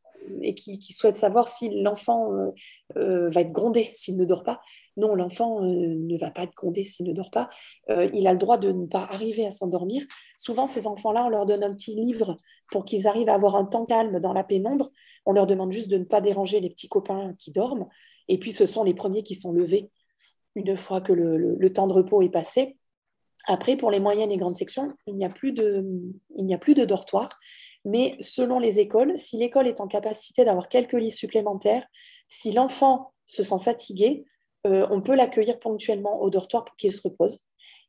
[0.41, 2.51] et qui, souhaitent savoir si l'enfant euh,
[2.97, 4.61] euh, va être grondé s'il ne dort pas.
[4.97, 7.51] Non, l'enfant ne va pas être grondé s'il ne dort pas.
[7.89, 10.03] il a le droit de ne pas arriver à s'endormir.
[10.39, 12.39] Souvent, ces enfants-là, on leur donne un petit livre
[12.71, 14.91] pour qu'ils arrivent à avoir un temps calme dans la pénombre.
[15.27, 17.87] On leur demande juste de ne pas déranger les petits copains qui dorment.
[18.29, 19.91] Et puis, ce sont les premiers qui sont levés
[20.55, 22.77] une fois que le temps de repos est passé.
[23.47, 25.85] Après, pour les moyennes et grandes sections, il n'y a plus de,
[26.37, 27.39] il n'y a plus de dortoir.
[27.85, 31.85] Mais selon les écoles, si l'école est en capacité d'avoir quelques lits supplémentaires,
[32.29, 34.25] si l'enfant se sent fatigué,
[34.67, 37.41] euh, on peut l'accueillir ponctuellement au dortoir pour qu'il se repose.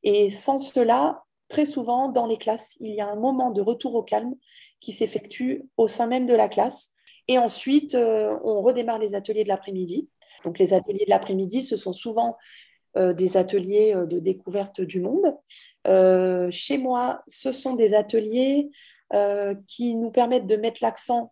[0.02, 3.94] Et sans cela, très souvent, dans les classes, il y a un moment de retour
[3.94, 4.34] au calme
[4.80, 6.94] qui s'effectue au sein même de la classe.
[7.28, 10.10] Et ensuite, euh, on redémarre les ateliers de l'après-midi.
[10.44, 12.36] Donc, les ateliers de l'après-midi, ce sont souvent
[12.96, 15.36] des ateliers euh, de découverte du monde.
[15.88, 18.70] Euh, chez moi, ce sont des ateliers
[19.68, 21.32] qui nous permettent de mettre l'accent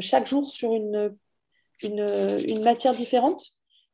[0.00, 1.14] chaque jour sur une,
[2.62, 3.44] matière différente.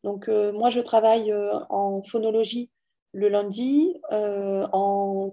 [0.04, 1.34] Donc, moi, je travaille
[1.68, 2.70] en phonologie
[3.12, 5.32] le lundi, en,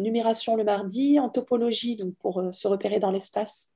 [0.00, 3.72] numération le mardi, en topologie, donc pour se repérer dans l'espace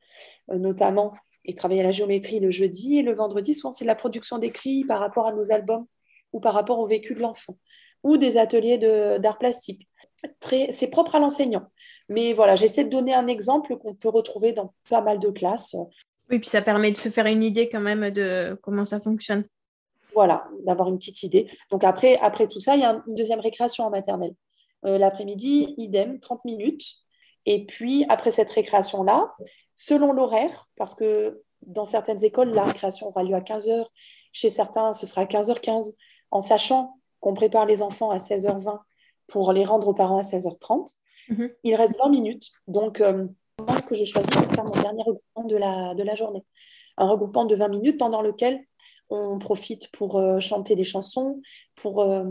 [0.48, 1.12] notamment,
[1.44, 4.98] et travailler la géométrie le jeudi, et le vendredi, souvent c'est la production d'écrits par
[4.98, 5.86] rapport à nos albums
[6.32, 7.56] ou par rapport au vécu de l'enfant,
[8.02, 8.78] ou des ateliers
[9.18, 9.88] d'art plastique.
[10.70, 11.66] C'est propre à l'enseignant.
[12.08, 15.76] Mais voilà, j'essaie de donner un exemple qu'on peut retrouver dans pas mal de classes.
[16.30, 19.44] Oui, puis ça permet de se faire une idée quand même de comment ça fonctionne.
[20.14, 21.48] Voilà, d'avoir une petite idée.
[21.70, 24.34] Donc après, après tout ça, il y a une deuxième récréation en maternelle.
[24.86, 26.94] Euh, l'après-midi, idem, 30 minutes.
[27.46, 29.32] Et puis, après cette récréation-là,
[29.74, 33.86] selon l'horaire, parce que dans certaines écoles, la récréation aura lieu à 15h,
[34.32, 35.92] chez certains, ce sera à 15h15,
[36.30, 38.78] en sachant qu'on prépare les enfants à 16h20
[39.28, 40.94] pour les rendre aux parents à 16h30.
[41.28, 41.50] Mhm.
[41.64, 43.26] Il reste 20 minutes, donc euh,
[43.86, 46.44] que je choisis pour faire mon dernier regroupement de la, de la journée.
[46.96, 48.64] Un regroupement de 20 minutes pendant lequel
[49.10, 51.40] on profite pour euh, chanter des chansons,
[51.74, 52.24] pour, euh,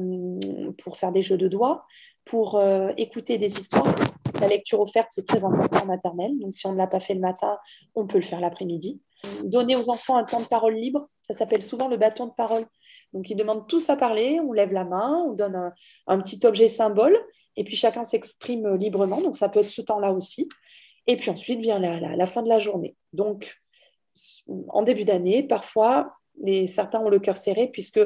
[0.82, 1.86] pour faire des jeux de doigts,
[2.24, 3.94] pour euh, écouter des histoires.
[4.40, 6.38] La lecture offerte, c'est très important en maternelle.
[6.40, 7.58] Donc, si on ne l'a pas fait le matin,
[7.96, 9.02] on peut le faire l'après-midi.
[9.44, 12.66] Donner aux enfants un temps de parole libre, ça s'appelle souvent le bâton de parole.
[13.14, 15.74] Donc, ils demandent tous à parler, on lève la main, on donne
[16.08, 17.18] un, petit objet symbole,
[17.56, 19.22] et puis chacun s'exprime librement.
[19.22, 20.48] Donc, ça peut être ce temps-là aussi.
[21.08, 22.96] Et puis ensuite vient la, fin de la journée.
[23.14, 23.58] Donc,
[24.68, 28.00] en début d'année, parfois, les, certains ont le cœur serré puisque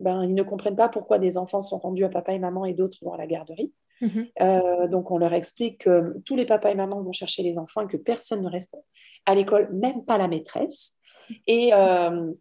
[0.00, 2.74] ben, ils ne comprennent pas pourquoi des enfants sont rendus à papa et maman et
[2.74, 3.72] d'autres vont à la garderie.
[4.00, 4.28] Mhm.
[4.40, 7.82] Euh, donc on leur explique que tous les papas et mamans vont chercher les enfants
[7.82, 8.76] et que personne ne reste
[9.26, 10.96] à l'école, même pas la maîtresse.
[11.46, 12.32] Et, euh,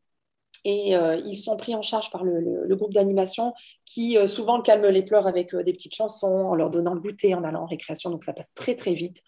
[0.64, 3.54] et euh, ils sont pris en charge par le, groupe d'animation
[3.86, 7.44] qui souvent calme les pleurs avec des petites chansons, en leur donnant le goûter, en
[7.44, 8.10] allant en récréation.
[8.10, 9.22] Donc ça passe très très vite.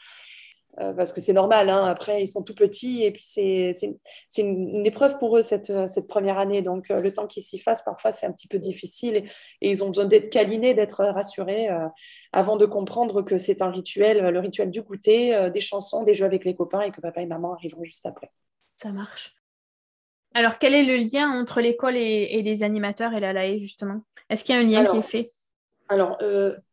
[0.80, 1.84] Euh, parce que c'est normal, hein.
[1.84, 3.74] après ils sont tout petits et puis c'est
[4.38, 6.62] une, épreuve pour eux cette, cette première année.
[6.62, 9.26] Donc euh, le temps qu'ils s'y fassent, parfois c'est un petit peu difficile
[9.62, 11.88] et, ils ont besoin d'être câlinés, d'être rassurés euh,
[12.32, 16.26] avant de comprendre que c'est un rituel, le rituel du goûter, des chansons, des jeux
[16.26, 18.32] avec les copains et que papa et maman arriveront juste après.
[18.78, 19.36] Ça marche.
[20.34, 24.04] Alors quel est le lien entre l'école et, et, les animateurs et la LAE justement?
[24.30, 25.32] Est-ce qu'il y a un lien qui est fait?
[25.90, 26.18] alors,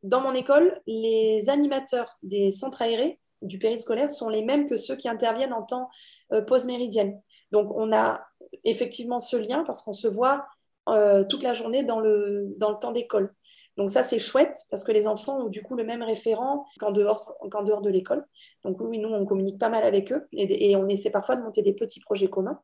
[0.04, 4.96] dans mon école, les animateurs des centres aérés du périscolaire sont les mêmes que ceux
[4.96, 5.88] qui interviennent en temps
[6.32, 7.20] euh, post-méridienne.
[7.52, 8.20] Donc, on a
[8.64, 10.46] effectivement ce lien parce qu'on se voit
[10.88, 13.34] euh, toute la journée dans le, temps d'école.
[13.76, 16.90] Donc ça, c'est chouette parce que les enfants ont du coup le même référent qu'en
[16.90, 18.26] dehors, qu'en dehors de l'école.
[18.64, 21.62] Donc oui, nous, on communique pas mal avec eux et, on essaie parfois de monter
[21.62, 22.60] des petits projets communs.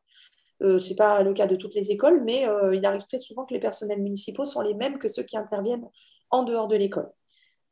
[0.61, 3.45] Euh, ce n'est pas le cas de toutes les écoles, mais il arrive très souvent
[3.45, 5.87] que les personnels municipaux sont les mêmes que ceux qui interviennent
[6.31, 7.09] en dehors de l'école.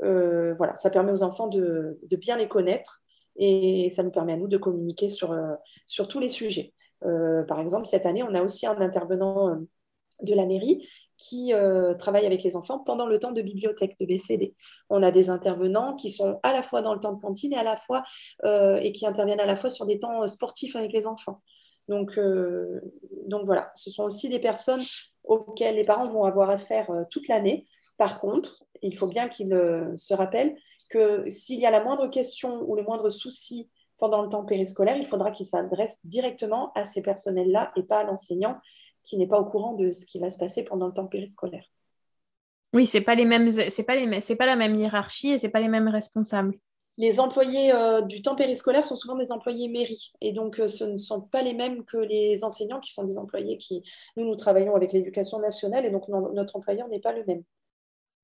[0.01, 3.01] Euh, voilà, ça permet aux enfants de, bien les connaître
[3.35, 5.53] et ça nous permet à nous de communiquer sur, euh,
[5.85, 6.73] sur tous les sujets.
[7.05, 9.57] Euh, par exemple, cette année, on a aussi un intervenant
[10.21, 11.53] de la mairie qui
[11.99, 14.55] travaille avec les enfants pendant le temps de bibliothèque, de BCD.
[14.89, 17.57] On a des intervenants qui sont à la fois dans le temps de cantine et
[17.57, 18.03] à la fois
[18.43, 21.41] et qui interviennent à la fois sur des temps sportifs avec les enfants.
[21.87, 22.19] Donc,
[23.27, 24.83] donc voilà, ce sont aussi des personnes
[25.23, 27.65] auxquelles les parents vont avoir affaire toute l'année.
[27.97, 30.55] Par contre, il faut bien qu'il euh, se rappelle
[30.89, 34.97] que s'il y a la moindre question ou le moindre souci pendant le temps périscolaire,
[34.97, 38.57] il faudra qu'il s'adresse directement à ces personnels-là et pas à l'enseignant
[39.03, 41.65] qui n'est pas au courant de ce qui va se passer pendant le temps périscolaire.
[42.73, 45.49] Oui, c'est pas les mêmes, c'est pas les, c'est pas la même hiérarchie et c'est
[45.49, 46.55] pas les mêmes responsables.
[46.97, 50.83] Les employés euh, du temps périscolaire sont souvent des employés mairie et donc euh, ce
[50.83, 53.83] ne sont pas les mêmes que les enseignants qui sont des employés qui
[54.15, 57.43] nous nous travaillons avec l'éducation nationale et donc notre employeur n'est pas le même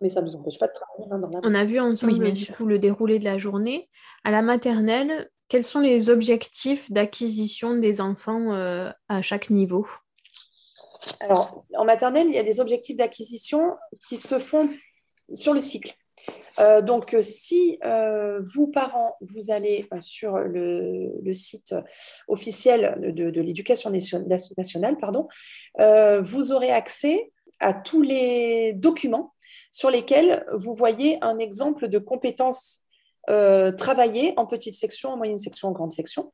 [0.01, 2.45] mais ça ne nous empêche pas de travailler dans la On a vu ensemble du
[2.51, 3.89] coup le déroulé de la journée.
[4.23, 9.87] À la maternelle, quels sont les objectifs d'acquisition des enfants euh, à chaque niveau?
[11.19, 13.75] Alors, en maternelle, il y a des objectifs d'acquisition
[14.07, 14.69] qui se font
[15.33, 15.93] sur le cycle.
[16.59, 21.73] Euh, donc, si euh, vous, parents, vous allez sur le, site
[22.27, 25.27] officiel de, de l'éducation nationale, pardon,
[25.77, 29.33] vous aurez accès à tous les documents
[29.71, 32.81] sur lesquels vous voyez un exemple de compétences
[33.29, 36.33] euh, travaillées en petite section, en moyenne section, en grande section.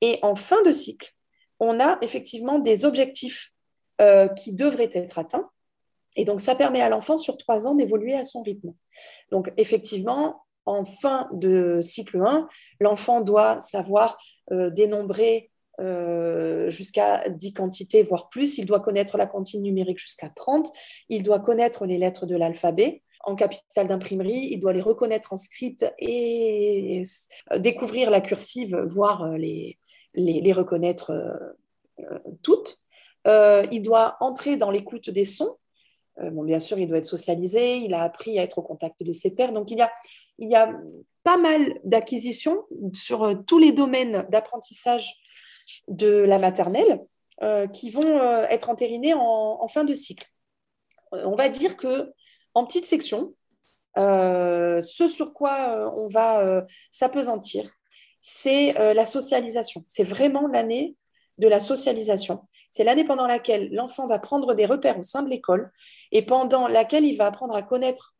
[0.00, 1.12] Et en fin de cycle,
[1.58, 3.52] on a effectivement des objectifs
[4.00, 5.50] euh, qui devraient être atteints.
[6.16, 8.72] Et donc, ça permet à l'enfant, sur trois ans, d'évoluer à son rythme.
[9.30, 12.48] Donc, effectivement, en fin de cycle 1,
[12.80, 14.18] l'enfant doit savoir
[14.52, 15.50] euh, dénombrer
[15.80, 18.58] euh, jusqu'à 10 quantités, voire plus.
[18.58, 20.68] Il doit connaître la comptine numérique jusqu'à 30.
[21.08, 23.02] Il doit connaître les lettres de l'alphabet.
[23.24, 27.02] En capital d'imprimerie, il doit les reconnaître en script et
[27.58, 29.78] découvrir la cursive, voire euh, les,
[30.14, 32.78] les, reconnaître euh, toutes.
[33.26, 35.56] il doit entrer dans l'écoute des sons.
[36.20, 39.12] bon, bien sûr, il doit être socialisé, il a appris à être au contact de
[39.12, 39.52] ses pairs.
[39.52, 39.90] Donc, il y a,
[40.38, 40.74] il y a
[41.22, 42.64] pas mal d'acquisitions
[42.94, 45.20] sur tous les domaines d'apprentissage
[45.88, 47.00] de la maternelle
[47.42, 50.26] euh, qui vont euh, être entérinées en, fin de cycle.
[51.14, 52.12] Euh, on va dire que
[52.52, 53.34] en petite section,
[53.96, 57.70] ce sur quoi on va s'apesantir,
[58.20, 59.84] c'est la socialisation.
[59.88, 60.96] C'est vraiment l'année
[61.38, 62.42] de la socialisation.
[62.70, 65.72] C'est l'année pendant laquelle l'enfant va prendre des repères au sein de l'école
[66.12, 68.16] et pendant laquelle il va apprendre à connaître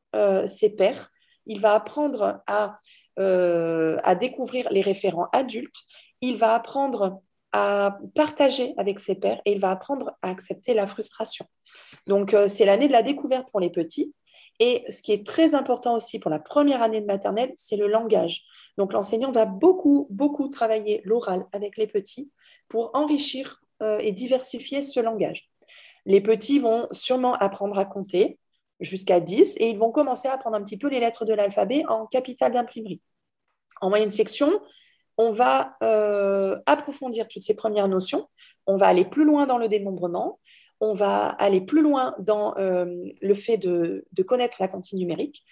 [0.47, 1.11] ses pairs.
[1.47, 2.79] Il va apprendre à
[3.17, 5.83] à découvrir les référents adultes,
[6.21, 7.21] il va apprendre
[7.53, 11.47] à partager avec ses pairs et il va apprendre à accepter la frustration.
[12.07, 14.15] Donc, c'est l'année de la découverte pour les petits.
[14.61, 17.89] Et ce qui est très important aussi pour la première année de maternelle, c'est le
[17.89, 18.45] langage.
[18.77, 22.31] Donc l'enseignant va beaucoup, beaucoup travailler l'oral avec les petits
[22.69, 25.51] pour enrichir euh, et diversifier ce langage.
[26.05, 28.39] Les petits vont sûrement apprendre à compter
[28.81, 31.85] jusqu'à 10 et ils vont commencer à apprendre un petit peu les lettres de l'alphabet
[31.89, 33.01] en capital d'imprimerie.
[33.81, 34.61] En moyenne section,
[35.21, 38.27] on va euh, approfondir toutes ces premières notions,
[38.67, 40.41] on va aller plus loin dans le dénombrement,
[40.81, 42.87] on va aller plus loin dans euh,
[43.21, 45.45] le fait de, connaître la comptine numérique.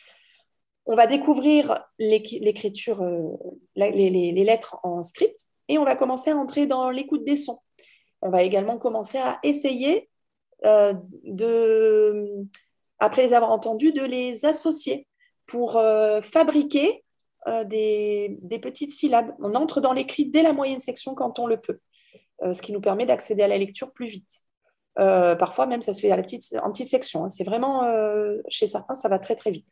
[0.86, 3.28] On va découvrir l'écriture, euh,
[3.76, 7.58] les, lettres en script et on va commencer à entrer dans l'écoute des sons.
[8.22, 10.08] On va également commencer à essayer
[10.64, 12.46] de,
[12.98, 15.06] après les avoir entendus, de les associer
[15.46, 15.72] pour
[16.22, 17.04] fabriquer
[17.66, 19.34] des, des, petites syllabes.
[19.40, 21.78] On entre dans l'écrit dès la moyenne section quand on le peut,
[22.42, 24.44] ce qui nous permet d'accéder à la lecture plus vite.
[24.98, 27.24] Euh, parfois, même, ça se fait en petite section.
[27.24, 27.28] Hein.
[27.28, 29.68] C'est vraiment, euh, chez certains, ça va très, très vite.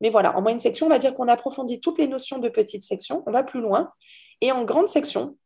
[0.00, 2.82] Mais voilà, en moyenne section, on va dire qu'on approfondit toutes les notions de petite
[2.82, 3.22] section.
[3.26, 3.92] On va plus loin.
[4.40, 5.36] Et en grande section,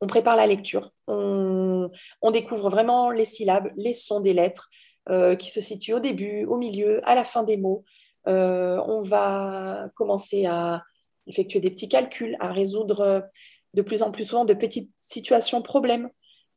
[0.00, 0.92] on prépare la lecture.
[1.08, 1.90] On,
[2.32, 4.70] découvre vraiment les syllabes, les sons des lettres
[5.08, 7.84] euh, qui se situent au début, au milieu, à la fin des mots.
[8.26, 10.82] on va commencer à
[11.26, 13.28] effectuer des petits calculs, à résoudre
[13.74, 16.10] de plus en plus souvent de petites situations problèmes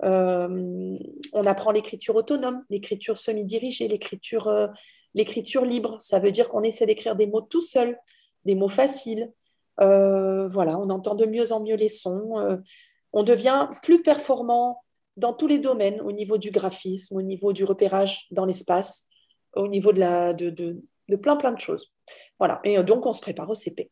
[0.03, 0.97] euh,
[1.33, 4.67] on apprend l'écriture autonome, l'écriture semi-dirigée, l'écriture, euh,
[5.13, 5.99] l'écriture libre.
[5.99, 7.97] Ça veut dire qu'on essaie d'écrire des mots tout seul,
[8.43, 9.31] des mots faciles.
[9.79, 12.59] Euh, voilà, on entend de mieux en mieux les sons.
[13.13, 14.81] on devient plus performant
[15.17, 19.05] dans tous les domaines, au niveau du graphisme, au niveau du repérage dans l'espace,
[19.55, 21.93] au niveau de, la, de, de plein plein de choses.
[22.37, 23.91] Voilà, et donc on se prépare au CP.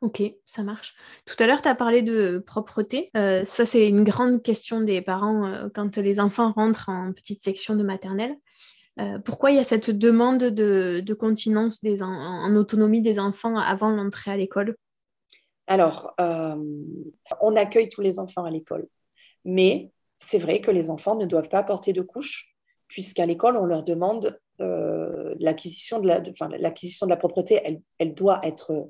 [0.00, 0.94] Ok, ça marche.
[1.26, 3.10] Tout à l'heure, tu as parlé de propreté.
[3.18, 7.42] Euh, ça, c'est une grande question des parents euh, quand les enfants rentrent en petite
[7.42, 8.34] section de maternelle.
[8.98, 13.90] Euh, pourquoi il y a cette demande de, continence des en, autonomie des enfants avant
[13.90, 14.74] l'entrée à l'école?
[15.66, 18.88] Alors, on accueille tous les enfants à l'école,
[19.44, 22.56] mais c'est vrai que les enfants ne doivent pas porter de couche,
[22.88, 28.88] puisqu'à l'école, on leur demande l'acquisition de, la, propreté, elle doit être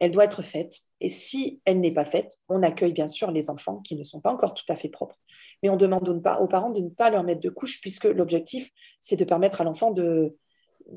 [0.00, 0.80] elle doit être faite.
[1.00, 4.20] Et si elle n'est pas faite, on accueille bien sûr les enfants qui ne sont
[4.20, 5.16] pas encore tout à fait propres.
[5.62, 9.16] Mais on demande aux parents de ne pas leur mettre de couche, puisque l'objectif, c'est
[9.16, 10.34] de permettre à l'enfant de,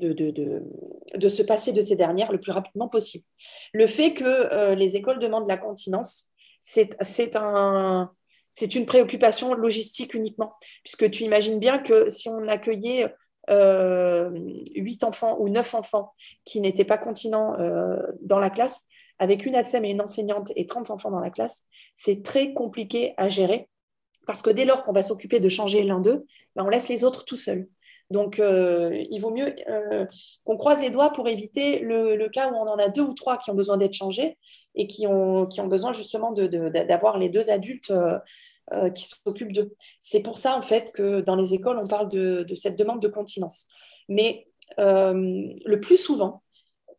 [0.00, 3.24] se passer de ces dernières le plus rapidement possible.
[3.74, 6.30] Le fait que euh, les écoles demandent la continence,
[6.62, 8.10] c'est un,
[8.74, 13.12] une préoccupation logistique uniquement, puisque tu imagines bien que si on accueillait
[13.50, 14.30] euh,
[14.74, 16.14] huit enfants ou neuf enfants
[16.46, 18.86] qui n'étaient pas continents euh, dans la classe,
[19.18, 21.64] avec une ATSEM et une enseignante et 30 enfants dans la classe,
[21.96, 23.68] c'est très compliqué à gérer
[24.26, 26.24] parce que dès lors qu'on va s'occuper de changer l'un d'eux,
[26.56, 27.68] ben on laisse les autres tout seuls.
[28.10, 30.06] Donc, euh, il vaut mieux euh,
[30.44, 33.38] qu'on croise les doigts pour éviter le, cas où on en a deux ou trois
[33.38, 34.38] qui ont besoin d'être changés
[34.74, 39.74] et qui ont, besoin justement d'avoir les deux adultes euh, qui s'occupent d'eux.
[40.00, 43.08] C'est pour ça, en fait, que dans les écoles, on parle de cette demande de
[43.08, 43.66] continence.
[44.08, 44.46] Mais
[44.78, 46.43] le plus souvent,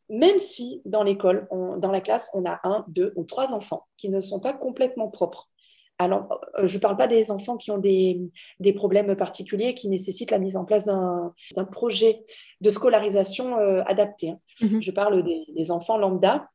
[0.10, 4.10] même si dans l'école, dans la classe, on a un, deux ou trois enfants qui
[4.10, 5.50] ne sont pas complètement propres.
[5.98, 8.30] Alors, euh, je ne parle pas des enfants qui ont des,
[8.76, 11.34] problèmes particuliers qui nécessitent la mise en place d'un
[11.72, 12.24] projet
[12.62, 14.32] de scolarisation euh, adapté.
[14.32, 14.40] Hein.
[14.62, 14.82] Mhm.
[14.82, 16.50] Je parle des, enfants lambda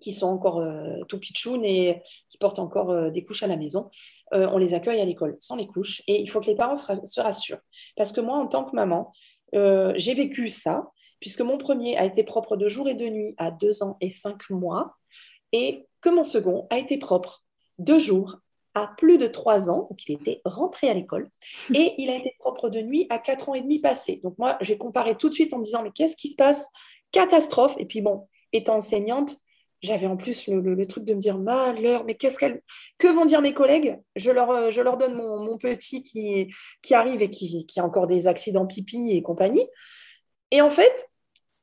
[0.00, 3.90] qui sont encore euh, tout pitchounes et qui portent encore des couches à la maison.
[4.32, 7.20] on les accueille à l'école sans les couches et il faut que les parents se
[7.20, 7.60] rassurent.
[7.96, 9.12] Parce que moi, en tant que maman,
[9.52, 10.90] j'ai vécu ça
[11.24, 14.10] puisque mon premier a été propre de jour et de nuit à deux ans et
[14.10, 14.94] cinq mois,
[15.52, 17.46] et que mon second a été propre
[17.78, 18.40] de jour
[18.74, 21.30] à plus de trois ans, donc il était rentré à l'école,
[21.74, 24.20] et il a été propre de nuit à quatre ans et demi passé.
[24.22, 26.68] Donc moi, j'ai comparé tout de suite en me disant, mais qu'est-ce qui se passe?
[27.10, 27.74] Catastrophe.
[27.78, 29.36] Et puis bon, étant enseignante,
[29.80, 32.60] j'avais en plus le, truc de me dire, malheur, mais qu'est-ce qu'elle...
[32.98, 33.98] Que vont dire mes collègues?
[34.14, 37.84] Je leur, euh, je leur donne mon, petit qui, qui arrive et qui, qui a
[37.84, 39.66] encore des accidents pipi et compagnie.
[40.50, 41.08] Et en fait,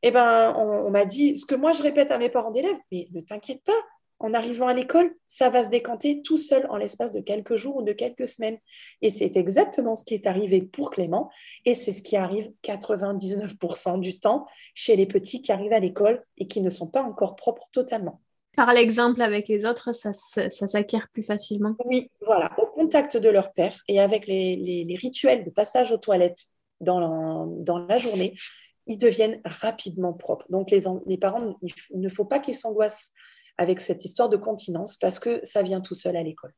[0.03, 3.07] eh ben, on, m'a dit ce que moi je répète à mes parents d'élèves, mais
[3.11, 3.73] ne t'inquiète pas,
[4.21, 7.77] en arrivant à l'école, ça va se décanter tout seul en l'espace de quelques jours
[7.77, 8.57] ou de quelques semaines.
[9.01, 11.31] Et c'est exactement ce qui est arrivé pour Clément,
[11.65, 14.45] et c'est ce qui arrive 99% du temps
[14.75, 18.21] chez les petits qui arrivent à l'école et qui ne sont pas encore propres totalement.
[18.55, 21.75] Par l'exemple avec les autres, ça, s'acquiert plus facilement.
[21.85, 26.45] Oui, voilà, au contact de leur père et avec les, rituels de passage aux toilettes
[26.81, 28.35] dans dans la journée,
[28.87, 30.45] ils deviennent rapidement propres.
[30.49, 33.11] Donc, les, les parents, il ne faut pas qu'ils s'angoissent
[33.57, 36.53] avec cette histoire de continence parce que ça vient tout seul à l'école.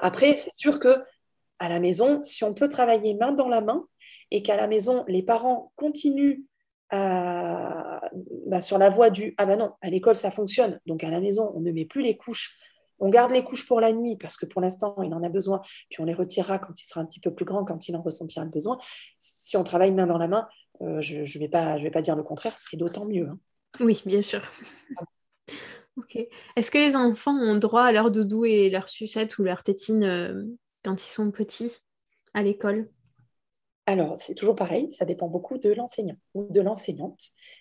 [0.00, 1.02] Après, c'est sûr que
[1.58, 3.84] à la maison, si on peut travailler main dans la main
[4.30, 6.44] et qu'à la maison, les parents continuent
[6.90, 11.20] bah, sur la voie du ah ben non, à l'école ça fonctionne, donc à la
[11.20, 12.56] maison on ne met plus les couches,
[12.98, 15.60] on garde les couches pour la nuit parce que pour l'instant il en a besoin,
[15.90, 18.00] puis on les retirera quand il sera un petit peu plus grand, quand il en
[18.00, 18.78] ressentira le besoin.
[19.18, 20.48] Si on travaille main dans la main,
[20.80, 23.28] euh, je ne vais, pas, je vais pas dire le contraire, c'est d'autant mieux.
[23.28, 23.38] Hein.
[23.80, 24.42] Oui, bien sûr.
[25.96, 26.18] ok.
[26.56, 30.04] Est-ce que les enfants ont droit à leur doudou et leur sucette ou leur tétine
[30.04, 30.44] euh,
[30.84, 31.78] quand ils sont petits
[32.34, 32.90] à l'école?
[33.86, 37.20] Alors, c'est toujours pareil, ça dépend beaucoup de l'enseignant ou de l'enseignante.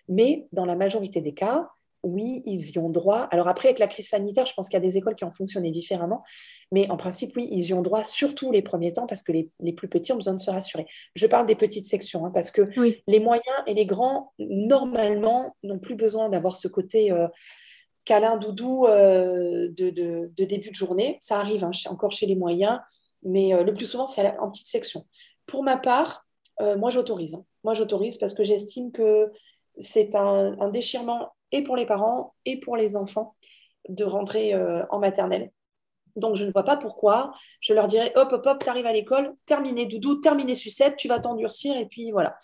[0.09, 1.69] Mais dans la majorité des cas,
[2.03, 3.27] oui, ils y ont droit.
[3.31, 5.31] Alors après, avec la crise sanitaire, je pense qu'il y a des écoles qui ont
[5.31, 6.23] fonctionné différemment.
[6.71, 9.73] Mais en principe, oui, ils y ont droit, surtout les premiers temps, parce que les,
[9.73, 10.85] plus petits ont besoin de se rassurer.
[11.15, 12.61] Je parle des petites sections, hein, parce que
[13.07, 17.27] les moyens et les grands, normalement, n'ont plus besoin d'avoir ce côté euh,
[18.05, 21.17] câlin, doudou euh, de, début de journée.
[21.19, 22.79] Ça arrive hein, encore chez les moyens,
[23.23, 25.05] mais euh, le plus souvent, c'est en petite section.
[25.45, 26.25] Pour ma part,
[26.59, 27.35] moi j'autorise.
[27.35, 27.45] Hein.
[27.63, 29.31] Moi j'autorise parce que j'estime que
[29.77, 33.35] c'est un, déchirement et pour les parents et pour les enfants
[33.89, 35.51] de rentrer euh, en maternelle.
[36.15, 37.31] Donc je ne vois pas pourquoi.
[37.61, 41.07] Je leur dirais hop, hop, hop, tu arrives à l'école, terminé doudou, terminé sucette, tu
[41.07, 42.37] vas t'endurcir et puis voilà.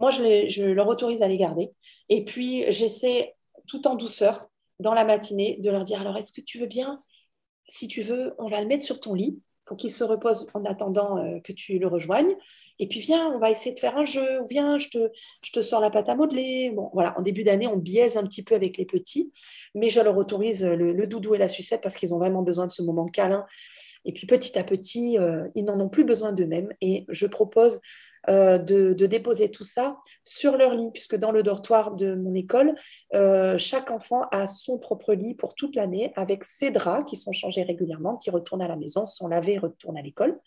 [0.00, 1.70] Moi je, je leur autorise à les garder.
[2.08, 3.34] Et puis j'essaie
[3.66, 4.48] tout en douceur
[4.80, 7.02] dans la matinée de leur dire alors est-ce que tu veux bien?
[7.68, 10.64] Si tu veux, on va le mettre sur ton lit pour qu'il se repose en
[10.64, 12.34] attendant euh, que tu le rejoignes.
[12.78, 15.10] Et puis viens, on va essayer de faire un jeu, viens, je te,
[15.44, 16.70] je te sors la pâte à modeler.
[16.74, 19.32] Bon, voilà, en début d'année, on biaise un petit peu avec les petits,
[19.74, 22.70] mais je leur autorise le, doudou et la sucette parce qu'ils ont vraiment besoin de
[22.70, 23.44] ce moment câlin.
[24.04, 26.72] Et puis petit à petit, euh, ils n'en ont plus besoin d'eux-mêmes.
[26.80, 27.80] Et je propose
[28.28, 32.74] euh, de, déposer tout ça sur leur lit, puisque dans le dortoir de mon école,
[33.14, 37.32] euh, chaque enfant a son propre lit pour toute l'année, avec ses draps qui sont
[37.32, 40.38] changés régulièrement, qui retournent à la maison, sont lavés et retournent à l'école.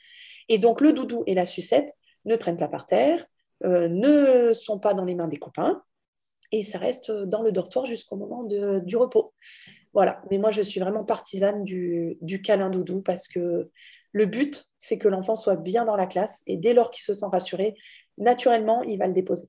[0.48, 1.96] Et donc le doudou et la sucette
[2.26, 3.26] ne traînent pas par terre,
[3.64, 5.84] euh, ne sont pas dans les mains des copains,
[6.52, 9.34] et ça reste dans le dortoir jusqu'au moment du repos.
[9.94, 13.70] Voilà, mais moi je suis vraiment partisane du, du câlin doudou parce que
[14.12, 17.14] le but, c'est que l'enfant soit bien dans la classe et dès lors qu'il se
[17.14, 17.76] sent rassuré,
[18.18, 19.48] naturellement, il va le déposer.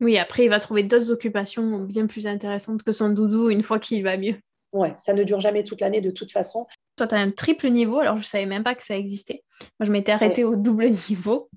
[0.00, 3.78] Oui, après, il va trouver d'autres occupations bien plus intéressantes que son doudou une fois
[3.78, 4.34] qu'il va mieux.
[4.72, 6.66] Ouais, ça ne dure jamais toute l'année de toute façon.
[6.96, 9.42] Toi, tu as un triple niveau, alors je ne savais même pas que ça existait.
[9.78, 11.48] Moi, je m'étais arrêtée au double niveau.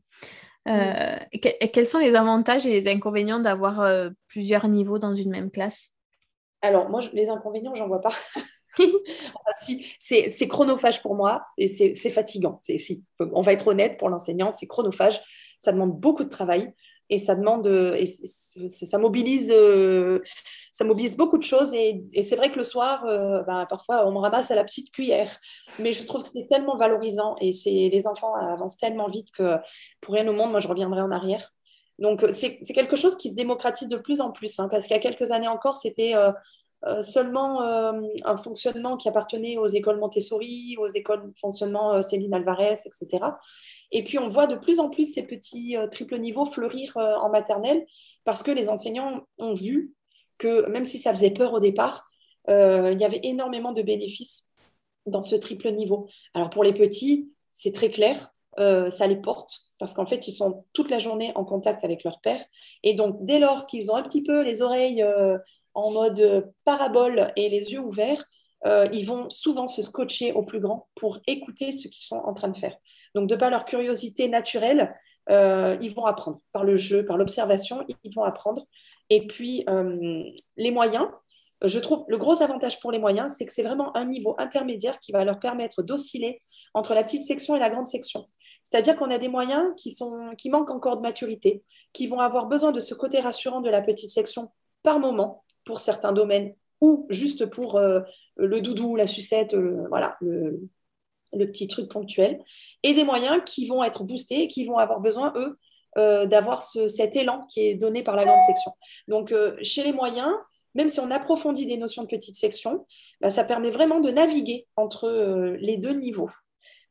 [0.67, 5.51] Euh, quels sont les avantages et les inconvénients d'avoir euh, plusieurs niveaux dans une même
[5.51, 5.93] classe?
[6.61, 8.13] Alors, moi, les inconvénients, j'en vois pas.
[9.55, 12.59] si, c'est chronophage pour moi et c'est fatigant.
[12.63, 15.21] Si, on va être honnête pour l'enseignant, c'est chronophage.
[15.59, 16.73] Ça demande beaucoup de travail
[17.09, 20.19] et ça demande, et ça mobilise, euh,
[20.77, 21.73] ça mobilise beaucoup de choses.
[21.73, 24.91] Et, c'est vrai que le soir, euh, ben, parfois, on me ramasse à la petite
[24.91, 25.31] cuillère.
[25.79, 27.51] Mais je trouve que c'est tellement valorisant et
[27.89, 29.57] les enfants avancent tellement vite que
[30.01, 31.53] pour rien au monde, moi, je reviendrai en arrière.
[31.99, 34.99] Donc, c'est quelque chose qui se démocratise de plus en plus, hein, parce qu'il y
[34.99, 36.31] a quelques années encore, c'était euh,
[36.85, 37.91] euh, seulement euh,
[38.23, 43.25] un fonctionnement qui appartenait aux écoles Montessori, aux écoles de fonctionnement euh, Céline Alvarez, etc.
[43.91, 47.85] Et puis on voit de plus en plus ces petits triple niveaux fleurir en maternelle
[48.25, 49.93] parce que les enseignants ont vu
[50.37, 52.09] que même si ça faisait peur au départ,
[52.49, 54.45] il y avait énormément de bénéfices
[55.05, 56.07] dans ce triple niveau.
[56.33, 60.63] Alors pour les petits, c'est très clair, ça les porte parce qu'en fait, ils sont
[60.71, 62.43] toute la journée en contact avec leur père.
[62.83, 65.05] Et donc, dès lors qu'ils ont un petit peu les oreilles
[65.73, 68.23] en mode parabole et les yeux ouverts,
[68.65, 72.33] euh, ils vont souvent se scotcher au plus grand pour écouter ce qu'ils sont en
[72.33, 72.75] train de faire.
[73.13, 74.95] Donc, de par leur curiosité naturelle,
[75.29, 78.65] euh, ils vont apprendre par le jeu, par l'observation, ils vont apprendre.
[79.09, 80.23] Et puis, euh,
[80.57, 81.07] les moyens,
[81.63, 84.99] je trouve le gros avantage pour les moyens, c'est que c'est vraiment un niveau intermédiaire
[84.99, 86.41] qui va leur permettre d'osciller
[86.73, 88.27] entre la petite section et la grande section.
[88.63, 92.47] C'est-à-dire qu'on a des moyens qui, sont, qui manquent encore de maturité, qui vont avoir
[92.47, 94.51] besoin de ce côté rassurant de la petite section
[94.83, 98.01] par moment, pour certains domaines ou juste pour euh,
[98.37, 100.69] le doudou, la sucette, euh, voilà, le,
[101.33, 102.39] petit truc ponctuel,
[102.83, 105.57] et des moyens qui vont être boostés qui vont avoir besoin, eux,
[105.97, 108.71] euh, d'avoir cet élan qui est donné par la grande section.
[109.07, 110.31] Donc, chez les moyens,
[110.75, 112.85] même si on approfondit des notions de petite section,
[113.21, 115.09] bah, ça permet vraiment de naviguer entre
[115.59, 116.29] les deux niveaux.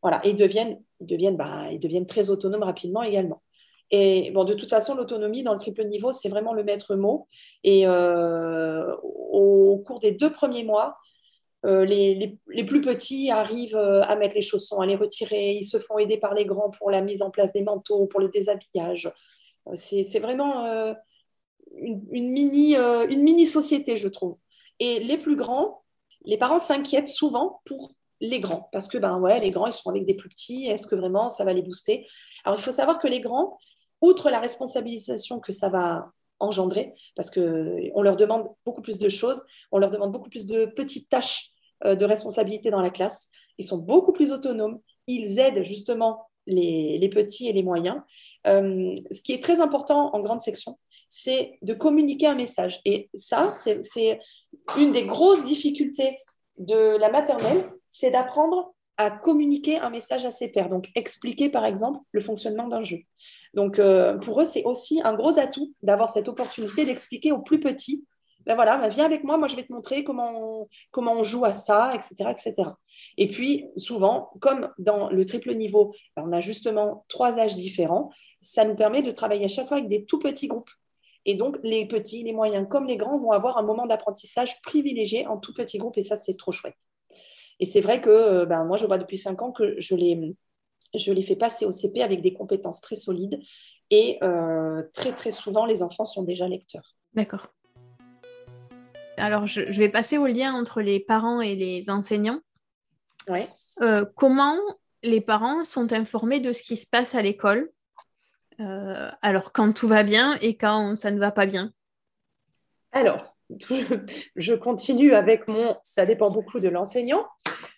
[0.02, 3.42] Voilà, et deviennent, ils deviennent, bah, ils deviennent très autonomes rapidement également.
[3.90, 7.28] Et bon, de toute façon, l'autonomie dans le triple niveau, c'est vraiment le maître mot.
[7.62, 10.96] Et euh, au cours des deux premiers mois,
[11.66, 15.52] euh, les, plus petits arrivent euh, à mettre les chaussons, à les retirer.
[15.52, 18.20] Ils se font aider par les grands pour la mise en place des manteaux, pour
[18.20, 19.12] le déshabillage.
[19.74, 20.94] C'est vraiment
[21.74, 24.36] une, mini, une mini société, je trouve.
[24.78, 25.82] Et les plus grands,
[26.24, 27.90] les parents s'inquiètent souvent pour
[28.20, 30.86] les grands, parce que ben ouais, les grands, ils sont avec des plus petits, est-ce
[30.86, 32.06] que vraiment ça va les booster?
[32.44, 33.58] Alors il faut savoir que les grands,
[34.00, 39.42] outre la responsabilisation que ça va engendrer, parce qu'on leur demande beaucoup plus de choses,
[39.72, 43.66] on leur demande beaucoup plus de petites tâches euh, de responsabilité dans la classe, ils
[43.66, 48.00] sont beaucoup plus autonomes, ils aident justement les, petits et les moyens.
[48.46, 52.80] Euh, ce qui est très important en grande section, c'est de communiquer un message.
[52.84, 54.20] Et ça, c'est
[54.78, 56.16] une des grosses difficultés
[56.58, 60.68] de la maternelle, c'est d'apprendre à communiquer un message à ses pairs.
[60.68, 62.98] Donc, expliquer, par exemple, le fonctionnement d'un jeu.
[63.52, 67.60] Donc, euh, pour eux, c'est aussi un gros atout d'avoir cette opportunité d'expliquer aux plus
[67.60, 68.04] petits
[68.46, 71.52] ben voilà, ben viens avec moi, moi je vais te montrer comment on, joue à
[71.52, 72.70] ça, etc., etc.
[73.18, 78.10] Et puis, souvent, comme dans le triple niveau, ben, on a justement trois âges différents,
[78.40, 80.70] ça nous permet de travailler à chaque fois avec des tout petits groupes.
[81.24, 85.26] Et donc, les petits, les moyens comme les grands vont avoir un moment d'apprentissage privilégié
[85.26, 86.78] en tout petit groupe, et ça, c'est trop chouette.
[87.58, 90.36] Et c'est vrai que euh, ben, moi, je vois depuis cinq ans que je les,
[90.94, 93.40] je les fais passer au CP avec des compétences très solides,
[93.90, 96.94] et euh, très, très souvent, les enfants sont déjà lecteurs.
[97.14, 97.48] D'accord.
[99.16, 102.40] Alors, je, vais passer au lien entre les parents et les enseignants.
[103.28, 103.46] Ouais.
[103.80, 104.56] Euh, comment
[105.02, 107.68] les parents sont informés de ce qui se passe à l'école
[108.60, 111.72] euh, Alors, quand tout va bien et quand ça ne va pas bien?
[112.92, 113.36] Alors,
[114.36, 115.76] je continue avec mon.
[115.82, 117.26] Ça dépend beaucoup de l'enseignant,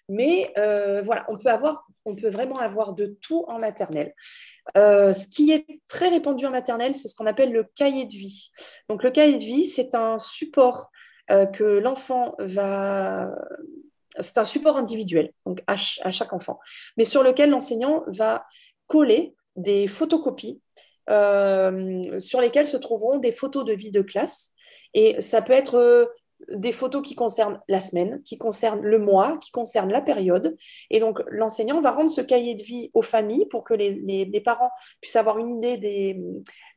[0.09, 4.15] mais euh, voilà, on peut avoir, on peut vraiment avoir de tout en maternelle.
[4.75, 8.51] ce qui est très répandu en maternelle, c'est ce qu'on appelle le cahier de vie.
[8.89, 10.91] Donc, le cahier de vie, c'est un support
[11.31, 13.35] euh, que l'enfant va...
[14.21, 16.59] C'est un support individuel, donc à, chaque enfant,
[16.97, 18.47] mais sur lequel l'enseignant va
[18.89, 20.61] coller des photocopies
[21.09, 24.53] euh, sur lesquelles se trouveront des photos de vie de classe.
[24.95, 26.07] Et ça peut être euh,
[26.49, 30.57] des photos qui concernent la semaine, qui concernent le mois, qui concernent la période.
[30.91, 34.71] Et donc, l'enseignant va rendre ce cahier de vie aux familles pour que les, parents
[35.01, 36.17] puissent avoir une idée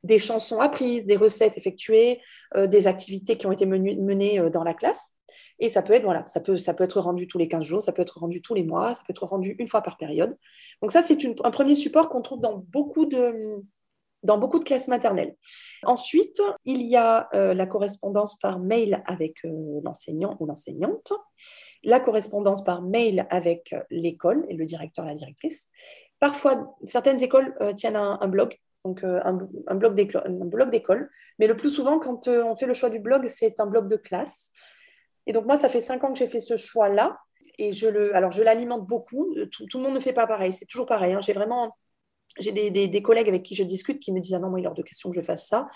[0.03, 2.21] des, chansons apprises, des recettes effectuées,
[2.55, 5.17] euh, des activités qui ont été menées, euh, dans la classe.
[5.59, 7.83] Et ça peut être, voilà, ça peut, ça peut être rendu tous les 15 jours,
[7.83, 10.35] ça peut être rendu tous les mois, ça peut être rendu une fois par période.
[10.81, 13.63] Donc ça, c'est un premier support qu'on trouve dans beaucoup de,
[14.23, 15.35] dans beaucoup de classes maternelles.
[15.83, 21.13] Ensuite, il y a euh, la correspondance par mail avec euh, l'enseignant ou l'enseignante,
[21.83, 25.69] la correspondance par mail avec euh, l'école et le directeur, la directrice.
[26.19, 28.55] Parfois, certaines écoles tiennent un, blog,
[28.85, 29.33] donc un,
[29.73, 31.09] blog d'école,
[31.39, 33.95] mais le plus souvent, quand on fait le choix du blog, c'est un blog de
[33.95, 34.51] classe.
[35.25, 37.17] Et donc moi, ça fait cinq ans que j'ai fait ce choix-là.
[37.57, 39.33] Et je le, alors je l'alimente beaucoup.
[39.51, 40.51] Tout, le monde ne fait pas pareil.
[40.51, 41.13] C'est toujours pareil.
[41.13, 41.21] Hein.
[41.23, 41.75] J'ai vraiment
[42.39, 44.67] j'ai des, collègues avec qui je discute qui me disent Ah non, moi, il est
[44.67, 45.69] hors de question que je fasse ça.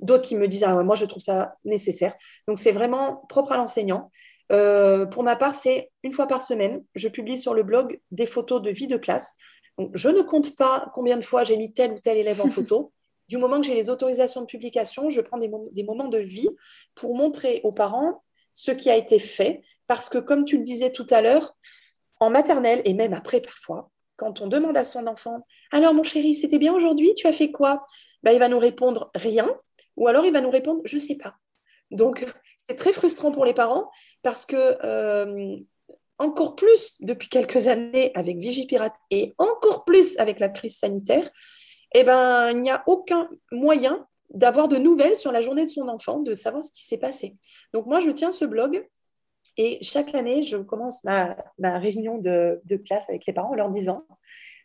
[0.00, 2.14] D'autres qui me disent Ah ouais, moi, je trouve ça nécessaire.
[2.46, 4.10] Donc, c'est vraiment propre à l'enseignant.
[4.52, 8.26] Euh, pour ma part, c'est une fois par semaine, je publie sur le blog des
[8.26, 9.34] photos de vie de classe.
[9.78, 12.48] Donc, je ne compte pas combien de fois j'ai mis tel ou tel élève en
[12.48, 12.92] photo.
[13.28, 16.48] Du moment que j'ai les autorisations de publication, je prends des, des moments de vie
[16.94, 18.22] pour montrer aux parents
[18.54, 19.62] ce qui a été fait.
[19.88, 21.56] Parce que, comme tu le disais tout à l'heure,
[22.20, 26.34] en maternelle et même après parfois, quand on demande à son enfant Alors, mon chéri,
[26.34, 27.84] c'était bien aujourd'hui Tu as fait quoi?
[28.22, 29.48] Ben, Il va nous répondre rien,
[29.96, 31.34] ou alors il va nous répondre Je ne sais pas.
[31.90, 32.26] Donc,
[32.66, 33.90] c'est très frustrant pour les parents
[34.22, 35.56] parce que, euh,
[36.18, 41.28] encore plus depuis quelques années avec Vigipirate et encore plus avec la crise sanitaire,
[41.94, 45.88] eh ben, il n'y a aucun moyen d'avoir de nouvelles sur la journée de son
[45.88, 47.36] enfant, de savoir ce qui s'est passé.
[47.72, 48.86] Donc, moi, je tiens ce blog
[49.56, 54.06] et chaque année, je commence ma, réunion de, classe avec les parents en leur disant,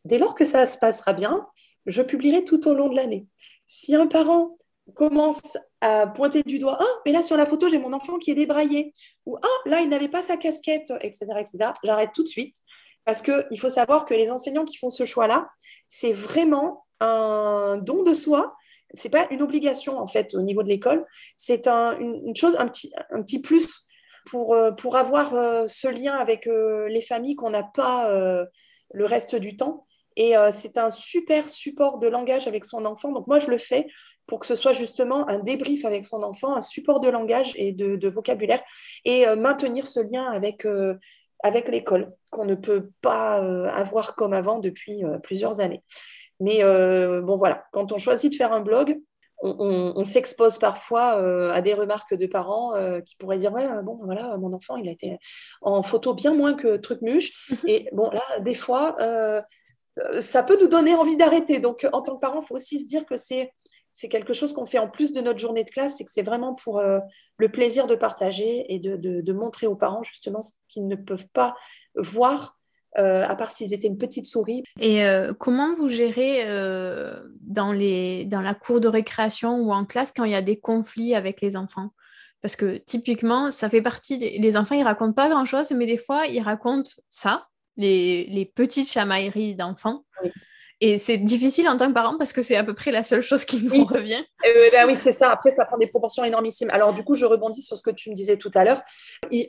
[0.05, 1.47] dès lors que ça se passera bien,
[1.85, 3.27] je publierai tout au long de l'année.
[3.67, 4.57] Si un parent
[4.95, 8.31] commence à pointer du doigt, ah, mais là sur la photo, j'ai mon enfant qui
[8.31, 8.91] est débraillé,
[9.25, 12.55] ou ah, là, il n'avait pas sa casquette, etc., etc., j'arrête tout de suite.
[13.05, 15.49] Parce qu'il faut savoir que les enseignants qui font ce choix-là,
[15.89, 18.55] c'est vraiment un don de soi.
[18.93, 21.05] C'est pas une obligation en fait au niveau de l'école.
[21.37, 23.87] C'est une, chose, un petit, un petit plus
[24.31, 28.09] pour, euh, pour avoir euh, ce lien avec euh, les familles qu'on n'a pas
[28.93, 29.85] le reste du temps.
[30.17, 33.13] Et c'est un super support de langage avec son enfant.
[33.13, 33.87] Donc moi, je le fais
[34.27, 37.71] pour que ce soit justement un débrief avec son enfant, un support de langage et
[37.71, 38.61] de, vocabulaire,
[39.05, 40.67] et maintenir ce lien avec,
[41.43, 43.37] avec l'école, qu'on ne peut pas
[43.69, 45.81] avoir comme avant depuis plusieurs années.
[46.41, 46.59] Mais
[47.21, 48.99] bon, voilà, quand on choisit de faire un blog,
[49.41, 53.99] on, s'expose parfois euh, à des remarques de parents euh, qui pourraient dire ouais bon
[54.03, 55.17] voilà mon enfant il a été
[55.61, 57.49] en photo bien moins que Trucmuche.
[57.67, 59.41] Et bon là des fois euh,
[60.19, 61.59] ça peut nous donner envie d'arrêter.
[61.59, 63.51] Donc en tant que parent il faut aussi se dire que c'est
[63.91, 66.21] c'est quelque chose qu'on fait en plus de notre journée de classe, c'est que c'est
[66.21, 66.99] vraiment pour euh,
[67.37, 71.55] le plaisir de partager et de, montrer aux parents justement ce qu'ils ne peuvent pas
[71.95, 72.57] voir,
[72.97, 74.63] euh, à part s'ils étaient une petite souris.
[74.79, 76.43] Et euh, comment vous gérez
[77.41, 80.59] dans, les, dans la cour de récréation ou en classe quand il y a des
[80.59, 81.91] conflits avec les enfants?
[82.41, 84.39] Parce que typiquement, ça fait partie des...
[84.39, 88.89] Les enfants, ils racontent pas grand-chose, mais des fois, ils racontent ça, les, les petites
[88.89, 90.03] chamailleries d'enfants.
[90.83, 93.21] Et c'est difficile en tant que parent parce que c'est à peu près la seule
[93.21, 94.23] chose qui nous revient.
[94.47, 95.29] Euh, bah oui, c'est ça.
[95.29, 96.71] Après, ça prend des proportions énormissimes.
[96.71, 98.81] Alors, du coup, je rebondis sur ce que tu me disais tout à l'heure.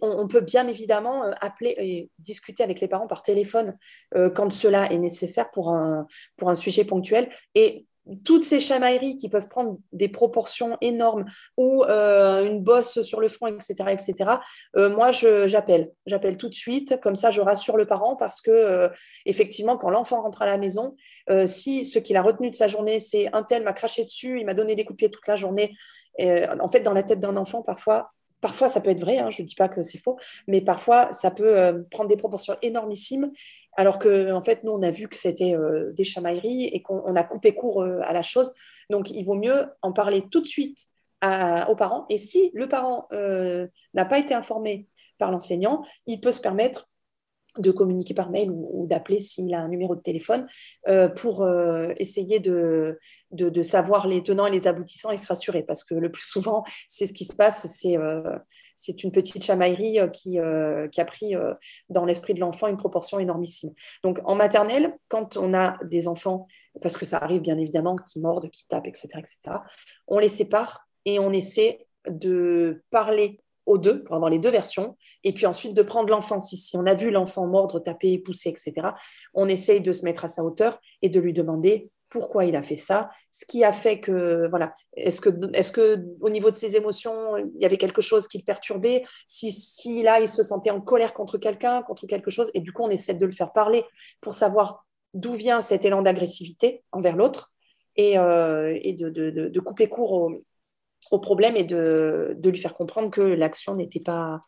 [0.03, 3.77] On, peut bien évidemment euh, appeler et discuter avec les parents par téléphone
[4.15, 6.07] euh, quand cela est nécessaire pour un,
[6.37, 7.31] pour un sujet ponctuel.
[7.55, 7.87] Et
[8.25, 11.25] toutes ces chamailleries qui peuvent prendre des proportions énormes
[11.57, 14.31] ou euh, une bosse sur le front, etc., etc.
[14.77, 17.01] Euh, moi, j'appelle, j'appelle tout de suite.
[17.01, 18.89] Comme ça, je rassure le parent parce que euh,
[19.27, 20.97] effectivement, quand l'enfant rentre à la maison,
[21.47, 24.47] si ce qu'il a retenu de sa journée, c'est un tel m'a craché dessus, il
[24.47, 25.73] m'a donné des coups de pied toute la journée.
[26.19, 28.11] en fait, dans la tête d'un enfant, parfois,
[28.43, 31.11] Parfois, ça peut être vrai, hein, je ne dis pas que c'est faux, mais parfois,
[31.13, 33.31] ça peut prendre des proportions énormissimes
[33.75, 37.17] alors que, en fait, nous, on a vu que c'était euh, des chamailleries et qu'on
[37.17, 38.53] a coupé court euh, à la chose.
[38.91, 40.79] Donc, il vaut mieux en parler tout de suite
[41.69, 42.05] aux parents.
[42.11, 44.89] Et si le parent euh, n'a pas été informé
[45.19, 46.89] par l'enseignant, il peut se permettre
[47.59, 50.47] de communiquer par mail ou, d'appeler s'il a un numéro de téléphone
[50.89, 52.99] euh, pour euh, essayer de,
[53.63, 55.63] savoir les tenants et les aboutissants et se rassurer.
[55.63, 58.39] Parce que le plus souvent, c'est ce qui se passe, c'est euh,
[59.03, 60.39] une petite chamaillerie qui,
[60.91, 61.35] qui a pris
[61.89, 63.73] dans l'esprit de l'enfant une proportion énormissime.
[64.03, 66.47] Donc en maternelle, quand on a des enfants,
[66.81, 69.59] parce que ça arrive bien évidemment, qui mordent, qui tapent, etc., etc.,
[70.09, 74.97] on les sépare et on essaie de parler aux deux, pour avoir les deux versions,
[75.25, 76.41] et puis ensuite de prendre l'enfant.
[76.41, 78.89] Si, on a vu l'enfant mordre, taper, pousser, etc.,
[79.35, 82.63] on essaye de se mettre à sa hauteur et de lui demander pourquoi il a
[82.63, 86.57] fait ça, ce qui a fait que, voilà, est-ce que, est que au niveau de
[86.57, 90.43] ses émotions, il y avait quelque chose qui le perturbait, si, si là, il se
[90.43, 93.33] sentait en colère contre quelqu'un, contre quelque chose, et du coup, on essaie de le
[93.33, 93.85] faire parler
[94.21, 94.85] pour savoir
[95.15, 97.53] d'où vient cet élan d'agressivité envers l'autre
[97.97, 100.33] et, euh, et de, de, de, couper court au,
[101.11, 104.43] au problème et de, lui faire comprendre que l'action n'était pas,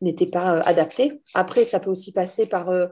[0.00, 1.20] n'était pas euh, adaptée.
[1.34, 2.86] Après, ça peut aussi passer par euh,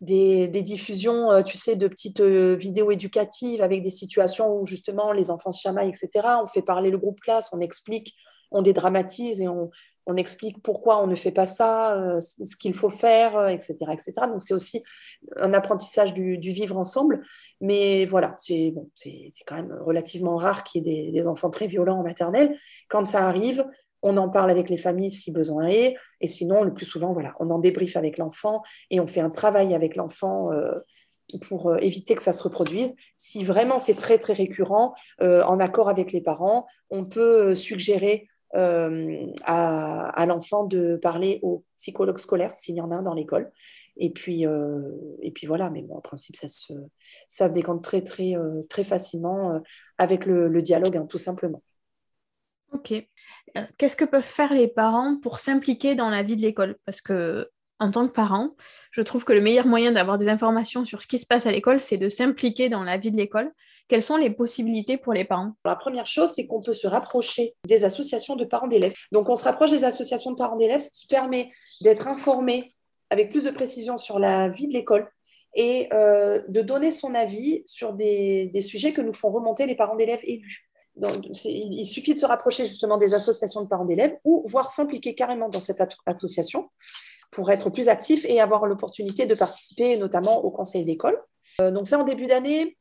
[0.00, 5.30] des, diffusions, euh, tu sais, de petites vidéos éducatives avec des situations où justement les
[5.30, 6.26] enfants se chamaillent, etc.
[6.42, 8.14] On fait parler le groupe classe, on explique,
[8.50, 9.70] on dédramatise et on,
[10.08, 13.92] on explique pourquoi on ne fait pas ça, euh, ce qu'il faut faire, etc., euh,
[13.92, 14.12] etc.
[14.26, 14.82] Donc c'est aussi
[15.36, 17.22] un apprentissage du, vivre ensemble.
[17.60, 18.90] Mais voilà, c'est bon,
[19.46, 22.56] quand même relativement rare qu'il y ait des, enfants très violents en maternelle.
[22.88, 23.66] Quand ça arrive,
[24.00, 25.94] on en parle avec les familles si besoin est.
[26.22, 29.30] Et sinon, le plus souvent, voilà, on en débriefe avec l'enfant et on fait un
[29.30, 30.52] travail avec l'enfant.
[30.52, 30.72] Euh,
[31.46, 32.94] pour éviter que ça se reproduise.
[33.18, 39.26] Si vraiment c'est très très récurrent, en accord avec les parents, on peut suggérer euh,
[39.44, 43.50] à, l'enfant de parler au psychologue scolaire s'il y en a un dans l'école.
[43.96, 44.80] Et puis, euh,
[45.20, 46.72] et puis voilà, mais en principe, ça se,
[47.28, 49.60] ça se décante très, très, euh, très facilement
[49.98, 51.62] avec le, dialogue, hein, tout simplement.
[52.72, 52.94] Ok.
[53.76, 56.76] Qu'est-ce que peuvent faire les parents pour s'impliquer dans la vie de l'école?
[56.84, 58.56] Parce que en tant que parent,
[58.90, 61.52] je trouve que le meilleur moyen d'avoir des informations sur ce qui se passe à
[61.52, 63.52] l'école, c'est de s'impliquer dans la vie de l'école.
[63.88, 65.52] Quelles sont les possibilités pour les parents?
[65.64, 68.92] La première chose, c'est qu'on peut se rapprocher des associations de parents d'élèves.
[69.12, 72.68] Donc, on se rapproche des associations de parents d'élèves, ce qui permet d'être informé
[73.08, 75.10] avec plus de précision sur la vie de l'école
[75.54, 79.96] et euh, de donner son avis sur des, sujets que nous font remonter les parents
[79.96, 80.68] d'élèves élus.
[80.96, 85.14] Donc, il suffit de se rapprocher justement des associations de parents d'élèves ou voire s'impliquer
[85.14, 86.68] carrément dans cette association
[87.30, 91.18] pour être plus actif et avoir l'opportunité de participer notamment au conseil d'école.
[91.60, 92.76] Euh, donc ça, en début d'année,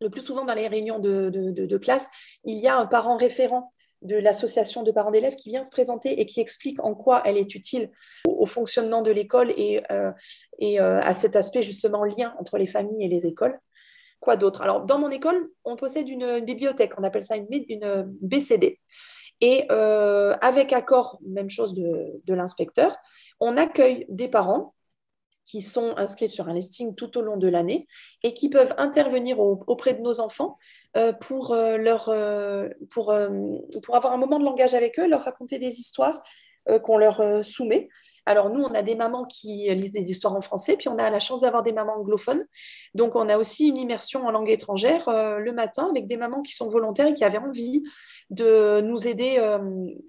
[0.00, 2.08] le plus souvent dans les réunions de, classe,
[2.44, 3.72] il y a un parent référent
[4.02, 7.38] de l'association de parents d'élèves qui vient se présenter et qui explique en quoi elle
[7.38, 7.90] est utile
[8.26, 10.12] au, fonctionnement de l'école et, euh,
[10.62, 13.58] euh, à cet aspect justement lien entre les familles et les écoles.
[14.20, 14.62] Quoi d'autre?
[14.62, 18.80] Alors, dans mon école, on possède une, bibliothèque, on appelle ça une, une BCD.
[19.40, 22.96] Et euh, avec accord, même chose de, l'inspecteur,
[23.40, 24.74] on accueille des parents
[25.46, 27.86] qui sont inscrits sur un listing tout au long de l'année
[28.22, 30.58] et qui peuvent intervenir auprès de nos enfants
[30.96, 32.12] euh, pour, euh, leur,
[32.90, 33.14] pour,
[33.82, 36.22] pour avoir un moment de langage avec eux, leur raconter des histoires
[36.82, 37.88] qu'on leur soumet.
[38.26, 41.08] Alors nous, on a des mamans qui lisent des histoires en français, puis on a
[41.10, 42.44] la chance d'avoir des mamans anglophones.
[42.92, 46.54] Donc on a aussi une immersion en langue étrangère le matin avec des mamans qui
[46.54, 47.84] sont volontaires et qui avaient envie
[48.30, 49.58] de nous aider euh,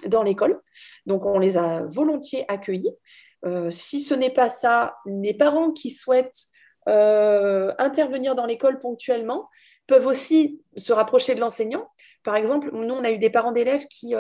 [0.08, 0.60] dans l'école.
[1.06, 2.92] Donc, on les a volontiers accueillis.
[3.46, 6.46] Euh, si ce n'est pas ça, les parents qui souhaitent
[6.90, 9.50] euh, intervenir dans l'école ponctuellement,
[9.88, 11.88] peuvent aussi se rapprocher de l'enseignant.
[12.24, 14.16] Par exemple, nous, on a eu des parents d'élèves qui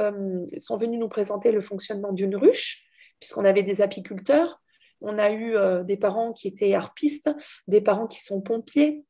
[0.57, 2.85] sont venus nous présenter le fonctionnement d'une ruche,
[3.19, 4.61] puisqu'on avait des apiculteurs.
[5.01, 7.29] On a eu des parents qui étaient harpistes,
[7.67, 9.03] des parents qui sont pompiers.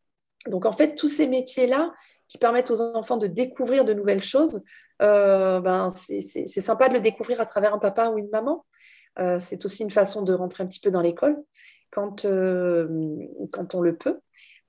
[0.47, 1.93] Donc, en fait, tous ces métiers-là
[2.28, 4.64] qui permettent aux enfants de découvrir de nouvelles choses,
[4.99, 8.66] ben, c'est sympa de le découvrir à travers un papa ou une maman.
[9.39, 11.38] C'est aussi une façon de rentrer un petit peu dans l'école
[11.91, 12.26] quand,
[13.51, 14.20] quand on le peut.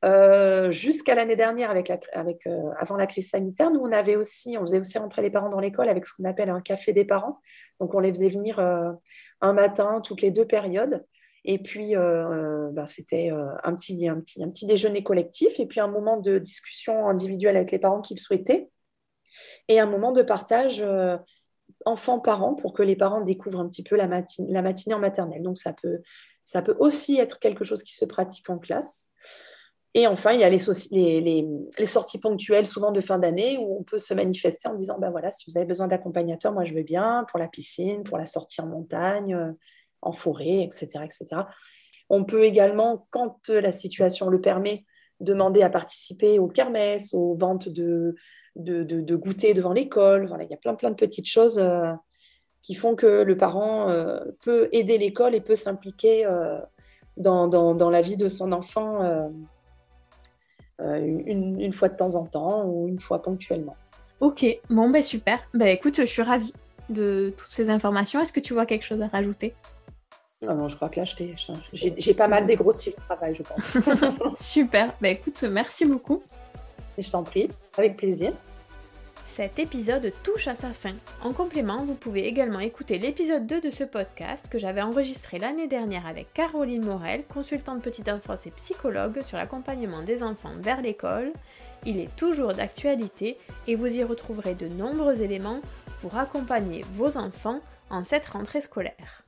[0.05, 4.79] Euh, jusqu'à l'année dernière, euh, avant la crise sanitaire, nous, on avait aussi, on faisait
[4.79, 7.41] aussi rentrer les parents dans l'école avec ce qu'on appelle un café des parents.
[7.81, 8.93] Donc, on les faisait venir euh,
[9.41, 11.05] un matin, toutes les deux périodes.
[11.45, 13.31] Et puis, ben, c'était
[13.63, 17.57] un, petit, un, petit, un petit déjeuner collectif et puis un moment de discussion individuelle
[17.57, 18.69] avec les parents qui le souhaitaient
[19.69, 20.85] et un moment de partage
[21.85, 25.43] enfants-parents pour que les parents découvrent un petit peu la, la matinée en maternelle.
[25.43, 26.01] Donc, ça peut,
[26.45, 29.11] ça peut aussi être quelque chose qui se pratique en classe.
[29.95, 30.59] Et enfin, il y a les,
[31.87, 35.31] sorties ponctuelles, souvent de fin d'année, où on peut se manifester en disant, ben voilà,
[35.31, 38.61] si vous avez besoin d'accompagnateurs, moi je veux bien, pour la piscine, pour la sortie
[38.61, 39.53] en montagne, euh,
[40.03, 41.43] en forêt, etc., etc.
[42.11, 44.85] On peut également, quand la situation le permet,
[45.21, 48.15] demander à participer aux kermesses, aux ventes de,
[48.59, 50.27] de, goûter devant l'école.
[50.27, 51.93] Voilà, il y a plein, plein de petites choses euh,
[52.63, 56.25] qui font que le parent euh, peut aider l'école et peut s'impliquer
[57.17, 59.03] dans, dans, la vie de son enfant
[60.81, 63.77] euh, une, une, fois de temps en temps ou une fois ponctuellement.
[64.21, 65.41] Ok, bon ben super.
[65.53, 66.53] Ben écoute, je suis ravie
[66.89, 68.21] de toutes ces informations.
[68.21, 69.55] Est-ce que tu vois quelque chose à rajouter?
[70.43, 71.05] Non, non, je crois que là,
[71.73, 73.79] j'ai pas mal dégrossi le travail, je pense.
[74.41, 74.95] Super.
[75.01, 76.23] Ben écoute, merci beaucoup.
[76.97, 78.33] Et je t'en prie, avec plaisir.
[79.29, 80.95] Cet épisode touche à sa fin.
[81.23, 85.69] En complément, vous pouvez également écouter l'épisode 2 de ce podcast que j'avais enregistré l'année
[85.69, 91.31] dernière avec Caroline Morel, consultante petite enfance et psychologue sur l'accompagnement des enfants vers l'école.
[91.85, 93.37] Il est toujours d'actualité
[93.69, 95.61] et vous y retrouverez de nombreux éléments
[96.01, 97.61] pour accompagner vos enfants
[97.91, 99.28] en cette rentrée scolaire.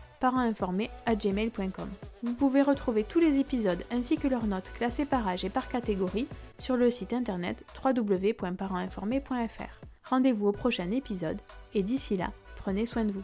[0.21, 1.89] gmail.com.
[2.23, 5.67] Vous pouvez retrouver tous les épisodes ainsi que leurs notes classées par âge et par
[5.67, 9.81] catégorie sur le site internet www.parentinformé.fr.
[10.09, 11.39] Rendez-vous au prochain épisode
[11.73, 13.23] et d'ici là, prenez soin de vous.